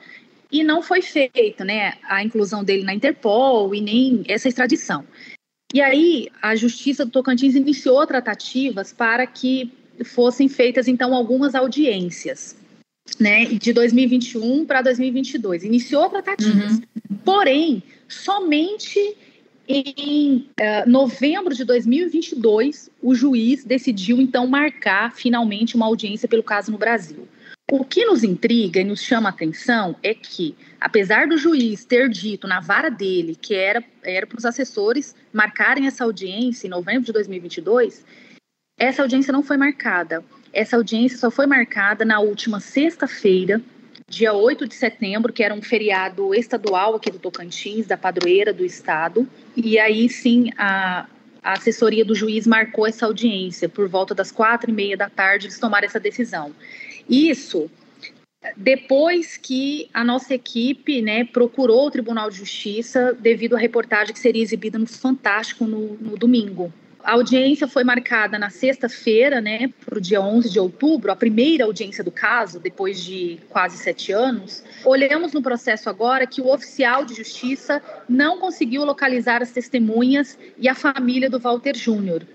e 0.51 0.61
não 0.61 0.81
foi 0.81 1.01
feita 1.01 1.63
né, 1.63 1.93
a 2.03 2.21
inclusão 2.21 2.65
dele 2.65 2.83
na 2.83 2.93
Interpol 2.93 3.73
e 3.73 3.79
nem 3.79 4.25
essa 4.27 4.49
extradição. 4.49 5.05
E 5.73 5.81
aí 5.81 6.27
a 6.41 6.53
justiça 6.53 7.05
do 7.05 7.11
Tocantins 7.11 7.55
iniciou 7.55 8.05
tratativas 8.05 8.91
para 8.91 9.25
que 9.25 9.71
fossem 10.03 10.49
feitas 10.49 10.89
então 10.89 11.15
algumas 11.15 11.55
audiências. 11.55 12.57
Né, 13.19 13.45
de 13.45 13.71
2021 13.71 14.65
para 14.65 14.81
2022. 14.81 15.63
Iniciou 15.63 16.09
tratativas. 16.09 16.73
Uhum. 16.73 17.17
Porém, 17.23 17.83
Somente 18.07 19.17
em 19.67 20.47
uh, 20.59 20.89
novembro 20.89 21.53
de 21.53 21.63
2022, 21.63 22.89
o 23.01 23.15
juiz 23.15 23.63
decidiu 23.63 24.21
então 24.21 24.45
marcar 24.47 25.13
finalmente 25.13 25.75
uma 25.75 25.85
audiência 25.85 26.27
pelo 26.27 26.43
caso 26.43 26.71
no 26.71 26.77
Brasil. 26.77 27.27
O 27.71 27.83
que 27.83 28.05
nos 28.05 28.23
intriga 28.23 28.79
e 28.79 28.83
nos 28.83 29.01
chama 29.01 29.29
a 29.29 29.31
atenção 29.31 29.95
é 30.03 30.13
que, 30.13 30.55
apesar 30.79 31.27
do 31.27 31.35
juiz 31.35 31.83
ter 31.83 32.07
dito 32.09 32.47
na 32.47 32.59
vara 32.59 32.91
dele 32.91 33.35
que 33.35 33.55
era, 33.55 33.83
era 34.03 34.27
para 34.27 34.37
os 34.37 34.45
assessores 34.45 35.15
marcarem 35.33 35.87
essa 35.87 36.03
audiência 36.03 36.67
em 36.67 36.69
novembro 36.69 37.05
de 37.05 37.11
2022, 37.11 38.05
essa 38.77 39.01
audiência 39.01 39.33
não 39.33 39.41
foi 39.41 39.57
marcada. 39.57 40.23
Essa 40.53 40.75
audiência 40.75 41.17
só 41.17 41.31
foi 41.31 41.47
marcada 41.47 42.05
na 42.05 42.19
última 42.19 42.59
sexta-feira, 42.59 43.59
dia 44.07 44.33
8 44.33 44.67
de 44.67 44.75
setembro, 44.75 45.33
que 45.33 45.43
era 45.43 45.53
um 45.53 45.61
feriado 45.61 46.33
estadual 46.33 46.95
aqui 46.95 47.09
do 47.11 47.19
Tocantins, 47.19 47.87
da 47.87 47.97
padroeira 47.97 48.53
do 48.53 48.63
estado. 48.63 49.27
E 49.55 49.79
aí 49.79 50.07
sim 50.07 50.51
a, 50.57 51.07
a 51.41 51.53
assessoria 51.53 52.05
do 52.05 52.13
juiz 52.13 52.45
marcou 52.45 52.85
essa 52.85 53.05
audiência 53.05 53.67
por 53.67 53.87
volta 53.87 54.13
das 54.13 54.31
quatro 54.31 54.69
e 54.69 54.73
meia 54.73 54.95
da 54.95 55.09
tarde, 55.09 55.47
eles 55.47 55.59
tomaram 55.59 55.85
essa 55.85 55.99
decisão. 55.99 56.53
Isso 57.09 57.69
depois 58.55 59.37
que 59.37 59.89
a 59.91 60.03
nossa 60.03 60.35
equipe 60.35 61.01
né, 61.01 61.25
procurou 61.25 61.87
o 61.87 61.91
Tribunal 61.91 62.29
de 62.29 62.37
Justiça 62.37 63.11
devido 63.19 63.55
à 63.55 63.59
reportagem 63.59 64.13
que 64.13 64.19
seria 64.19 64.43
exibida 64.43 64.77
no 64.77 64.85
Fantástico 64.85 65.65
no, 65.65 65.95
no 65.95 66.15
domingo. 66.15 66.71
A 67.05 67.11
audiência 67.11 67.67
foi 67.67 67.83
marcada 67.83 68.39
na 68.39 68.49
sexta-feira, 68.49 69.39
né, 69.39 69.71
para 69.85 69.95
o 69.95 70.01
dia 70.01 70.19
11 70.19 70.49
de 70.49 70.59
outubro, 70.59 71.11
a 71.11 71.15
primeira 71.15 71.63
audiência 71.63 72.03
do 72.03 72.09
caso, 72.09 72.59
depois 72.59 72.99
de 72.99 73.37
quase 73.47 73.77
sete 73.77 74.11
anos. 74.11 74.63
Olhamos 74.83 75.31
no 75.31 75.39
processo 75.39 75.87
agora 75.87 76.25
que 76.25 76.41
o 76.41 76.51
oficial 76.51 77.05
de 77.05 77.13
justiça 77.13 77.79
não 78.09 78.39
conseguiu 78.39 78.83
localizar 78.83 79.43
as 79.43 79.51
testemunhas 79.51 80.35
e 80.57 80.67
a 80.67 80.73
família 80.73 81.29
do 81.29 81.39
Walter 81.39 81.77
Júnior. 81.77 82.25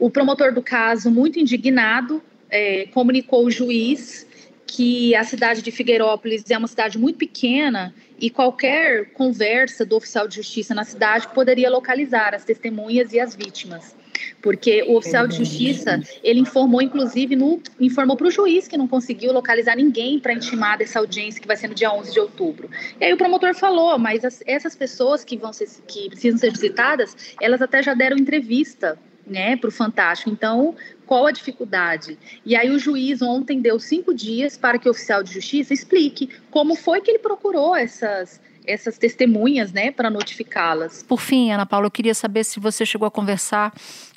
O 0.00 0.10
promotor 0.10 0.52
do 0.52 0.62
caso, 0.62 1.12
muito 1.12 1.38
indignado, 1.38 2.20
é, 2.50 2.86
comunicou 2.86 3.44
o 3.44 3.50
juiz 3.52 4.26
que 4.66 5.14
a 5.14 5.22
cidade 5.22 5.62
de 5.62 5.70
Figueirópolis 5.70 6.42
é 6.50 6.58
uma 6.58 6.66
cidade 6.66 6.98
muito 6.98 7.18
pequena 7.18 7.94
e 8.18 8.30
qualquer 8.30 9.12
conversa 9.12 9.86
do 9.86 9.94
oficial 9.94 10.26
de 10.26 10.34
justiça 10.34 10.74
na 10.74 10.82
cidade 10.82 11.28
poderia 11.28 11.70
localizar 11.70 12.34
as 12.34 12.44
testemunhas 12.44 13.12
e 13.12 13.20
as 13.20 13.36
vítimas 13.36 13.96
porque 14.40 14.82
o 14.82 14.96
oficial 14.96 15.26
de 15.26 15.36
justiça 15.36 16.00
ele 16.22 16.40
informou 16.40 16.82
inclusive 16.82 17.36
no 17.36 17.60
informou 17.80 18.16
para 18.16 18.26
o 18.26 18.30
juiz 18.30 18.68
que 18.68 18.76
não 18.76 18.88
conseguiu 18.88 19.32
localizar 19.32 19.76
ninguém 19.76 20.18
para 20.18 20.32
intimar 20.32 20.78
dessa 20.78 20.98
audiência 20.98 21.40
que 21.40 21.46
vai 21.46 21.56
ser 21.56 21.68
no 21.68 21.74
dia 21.74 21.92
11 21.92 22.12
de 22.12 22.20
outubro. 22.20 22.70
E 23.00 23.04
aí 23.04 23.12
o 23.12 23.16
promotor 23.16 23.54
falou, 23.54 23.98
mas 23.98 24.24
as, 24.24 24.42
essas 24.46 24.74
pessoas 24.74 25.24
que 25.24 25.36
vão 25.36 25.52
ser, 25.52 25.68
que 25.86 26.08
precisam 26.08 26.38
ser 26.38 26.50
visitadas, 26.50 27.16
elas 27.40 27.62
até 27.62 27.82
já 27.82 27.94
deram 27.94 28.16
entrevista 28.16 28.98
né, 29.26 29.56
para 29.56 29.68
o 29.68 29.72
Fantástico. 29.72 30.30
Então, 30.30 30.74
qual 31.06 31.26
a 31.26 31.30
dificuldade? 31.30 32.18
E 32.44 32.56
aí 32.56 32.70
o 32.70 32.78
juiz 32.78 33.22
ontem 33.22 33.60
deu 33.60 33.78
cinco 33.78 34.14
dias 34.14 34.56
para 34.56 34.78
que 34.78 34.88
o 34.88 34.90
oficial 34.90 35.22
de 35.22 35.32
justiça 35.32 35.74
explique 35.74 36.30
como 36.50 36.74
foi 36.74 37.00
que 37.00 37.10
ele 37.10 37.18
procurou 37.18 37.76
essas 37.76 38.40
essas 38.68 38.98
testemunhas, 38.98 39.72
né, 39.72 39.90
para 39.90 40.10
notificá-las. 40.10 41.02
Por 41.02 41.20
fim, 41.20 41.50
Ana 41.50 41.66
Paula, 41.66 41.86
eu 41.86 41.90
queria 41.90 42.14
saber 42.14 42.44
se 42.44 42.60
você 42.60 42.84
chegou 42.84 43.06
a 43.06 43.10
conversar 43.10 43.72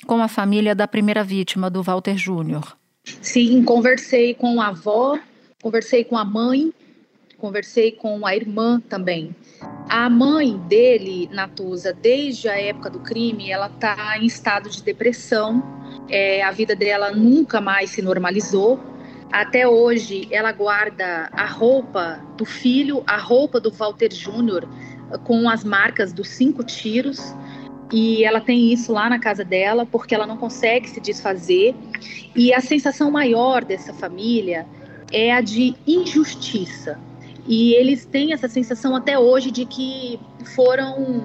com 0.06 0.22
a 0.22 0.28
família 0.28 0.74
da 0.74 0.86
primeira 0.86 1.24
vítima, 1.24 1.70
do 1.70 1.82
Walter 1.82 2.16
Júnior. 2.16 2.76
Sim, 3.20 3.64
conversei 3.64 4.34
com 4.34 4.60
a 4.60 4.68
avó, 4.68 5.18
conversei 5.60 6.04
com 6.04 6.16
a 6.16 6.24
mãe, 6.24 6.72
conversei 7.38 7.90
com 7.90 8.24
a 8.24 8.36
irmã 8.36 8.80
também. 8.88 9.34
A 9.88 10.08
mãe 10.08 10.56
dele, 10.68 11.28
Natuza, 11.32 11.92
desde 11.92 12.48
a 12.48 12.60
época 12.60 12.88
do 12.88 13.00
crime, 13.00 13.50
ela 13.50 13.66
está 13.66 14.16
em 14.18 14.26
estado 14.26 14.70
de 14.70 14.82
depressão. 14.82 15.62
É, 16.08 16.42
a 16.42 16.50
vida 16.52 16.76
dela 16.76 17.10
nunca 17.10 17.60
mais 17.60 17.90
se 17.90 18.00
normalizou. 18.00 18.78
Até 19.32 19.66
hoje, 19.66 20.28
ela 20.30 20.52
guarda 20.52 21.30
a 21.32 21.46
roupa 21.46 22.20
do 22.36 22.44
filho, 22.44 23.02
a 23.06 23.16
roupa 23.16 23.58
do 23.58 23.70
Walter 23.70 24.12
Júnior, 24.12 24.68
com 25.24 25.48
as 25.48 25.64
marcas 25.64 26.12
dos 26.12 26.28
cinco 26.28 26.62
tiros. 26.62 27.34
E 27.90 28.24
ela 28.24 28.42
tem 28.42 28.70
isso 28.70 28.92
lá 28.92 29.08
na 29.08 29.18
casa 29.18 29.42
dela, 29.42 29.86
porque 29.86 30.14
ela 30.14 30.26
não 30.26 30.36
consegue 30.36 30.88
se 30.88 31.00
desfazer. 31.00 31.74
E 32.36 32.52
a 32.52 32.60
sensação 32.60 33.10
maior 33.10 33.64
dessa 33.64 33.94
família 33.94 34.66
é 35.10 35.32
a 35.32 35.40
de 35.40 35.74
injustiça. 35.86 36.98
E 37.46 37.72
eles 37.74 38.04
têm 38.04 38.34
essa 38.34 38.48
sensação 38.48 38.94
até 38.94 39.18
hoje 39.18 39.50
de 39.50 39.64
que 39.64 40.20
foram 40.54 41.18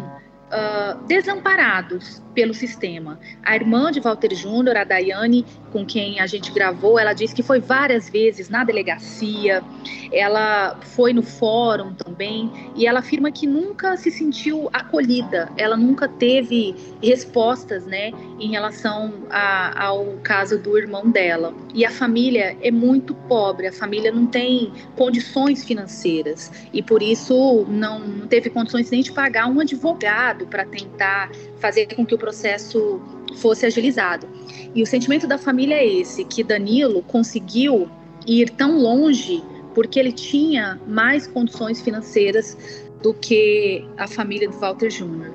uh, 0.47 1.03
desamparados 1.07 2.21
pelo 2.37 2.53
sistema. 2.53 3.19
A 3.41 3.55
irmã 3.55 3.91
de 3.91 3.99
Walter 3.99 4.35
Júnior, 4.35 4.77
a 4.77 4.83
Daiane, 4.83 5.43
com 5.71 5.83
quem 5.83 6.19
a 6.19 6.27
gente 6.27 6.51
gravou, 6.51 6.99
ela 6.99 7.11
disse 7.11 7.33
que 7.33 7.41
foi 7.41 7.59
várias 7.59 8.11
vezes 8.11 8.47
na 8.47 8.63
delegacia, 8.63 9.63
ela 10.11 10.79
foi 10.81 11.13
no 11.13 11.23
fórum 11.23 11.95
também, 11.95 12.51
e 12.75 12.85
ela 12.85 12.99
afirma 12.99 13.31
que 13.31 13.47
nunca 13.47 13.97
se 13.97 14.11
sentiu 14.11 14.69
acolhida, 14.71 15.51
ela 15.57 15.75
nunca 15.75 16.07
teve 16.07 16.75
respostas, 17.01 17.87
né, 17.87 18.11
em 18.39 18.51
relação 18.51 19.11
a, 19.31 19.85
ao 19.85 20.05
caso 20.21 20.59
do 20.59 20.77
irmão 20.77 21.09
dela. 21.09 21.55
E 21.73 21.83
a 21.83 21.89
família 21.89 22.55
é 22.61 22.69
muito 22.69 23.15
pobre, 23.15 23.65
a 23.65 23.73
família 23.73 24.11
não 24.11 24.27
tem 24.27 24.71
condições 24.95 25.65
financeiras, 25.65 26.51
e 26.71 26.83
por 26.83 27.01
isso 27.01 27.65
não, 27.67 27.99
não 27.99 28.27
teve 28.27 28.51
condições 28.51 28.91
nem 28.91 29.01
de 29.01 29.11
pagar 29.11 29.47
um 29.47 29.59
advogado 29.59 30.45
para 30.45 30.63
tentar 30.65 31.31
fazer 31.59 31.87
com 31.95 32.05
que 32.05 32.13
o 32.13 32.17
processo 32.27 32.99
fosse 33.37 33.65
agilizado. 33.65 34.27
E 34.75 34.83
o 34.83 34.85
sentimento 34.85 35.25
da 35.25 35.37
família 35.37 35.75
é 35.75 35.87
esse, 35.87 36.25
que 36.25 36.43
Danilo 36.43 37.01
conseguiu 37.03 37.89
ir 38.27 38.49
tão 38.49 38.77
longe 38.77 39.41
porque 39.73 39.97
ele 39.97 40.11
tinha 40.11 40.77
mais 40.85 41.25
condições 41.25 41.79
financeiras 41.79 42.57
do 43.01 43.13
que 43.13 43.87
a 43.97 44.07
família 44.07 44.49
do 44.49 44.59
Walter 44.59 44.89
Júnior. 44.89 45.33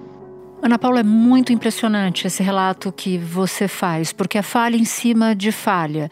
Ana 0.61 0.79
Paula, 0.79 1.01
é 1.01 1.03
muito 1.03 1.53
impressionante 1.53 2.27
esse 2.27 2.43
relato 2.43 2.93
que 2.93 3.17
você 3.17 3.67
faz, 3.67 4.13
porque 4.13 4.37
é 4.37 4.43
falha 4.43 4.77
em 4.77 4.85
cima 4.85 5.35
de 5.35 5.51
falha. 5.51 6.11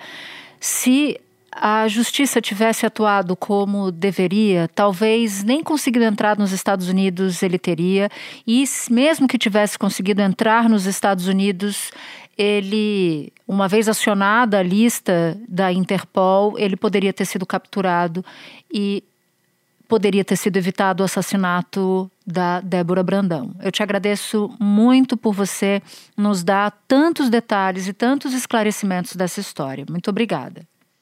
Se 0.58 1.20
a 1.62 1.86
justiça 1.88 2.40
tivesse 2.40 2.86
atuado 2.86 3.36
como 3.36 3.92
deveria, 3.92 4.66
talvez 4.74 5.44
nem 5.44 5.62
conseguido 5.62 6.06
entrar 6.06 6.38
nos 6.38 6.52
Estados 6.52 6.88
Unidos 6.88 7.42
ele 7.42 7.58
teria, 7.58 8.08
e 8.46 8.64
mesmo 8.90 9.28
que 9.28 9.36
tivesse 9.36 9.78
conseguido 9.78 10.22
entrar 10.22 10.70
nos 10.70 10.86
Estados 10.86 11.26
Unidos, 11.26 11.92
ele, 12.38 13.30
uma 13.46 13.68
vez 13.68 13.90
acionada 13.90 14.58
a 14.58 14.62
lista 14.62 15.36
da 15.46 15.70
Interpol, 15.70 16.58
ele 16.58 16.76
poderia 16.76 17.12
ter 17.12 17.26
sido 17.26 17.44
capturado 17.44 18.24
e 18.72 19.04
poderia 19.86 20.24
ter 20.24 20.36
sido 20.36 20.56
evitado 20.56 21.02
o 21.02 21.04
assassinato 21.04 22.10
da 22.26 22.60
Débora 22.62 23.02
Brandão. 23.02 23.50
Eu 23.60 23.70
te 23.70 23.82
agradeço 23.82 24.50
muito 24.58 25.14
por 25.14 25.34
você 25.34 25.82
nos 26.16 26.42
dar 26.42 26.70
tantos 26.88 27.28
detalhes 27.28 27.86
e 27.86 27.92
tantos 27.92 28.32
esclarecimentos 28.32 29.14
dessa 29.14 29.40
história. 29.40 29.84
Muito 29.90 30.08
obrigada. 30.08 30.69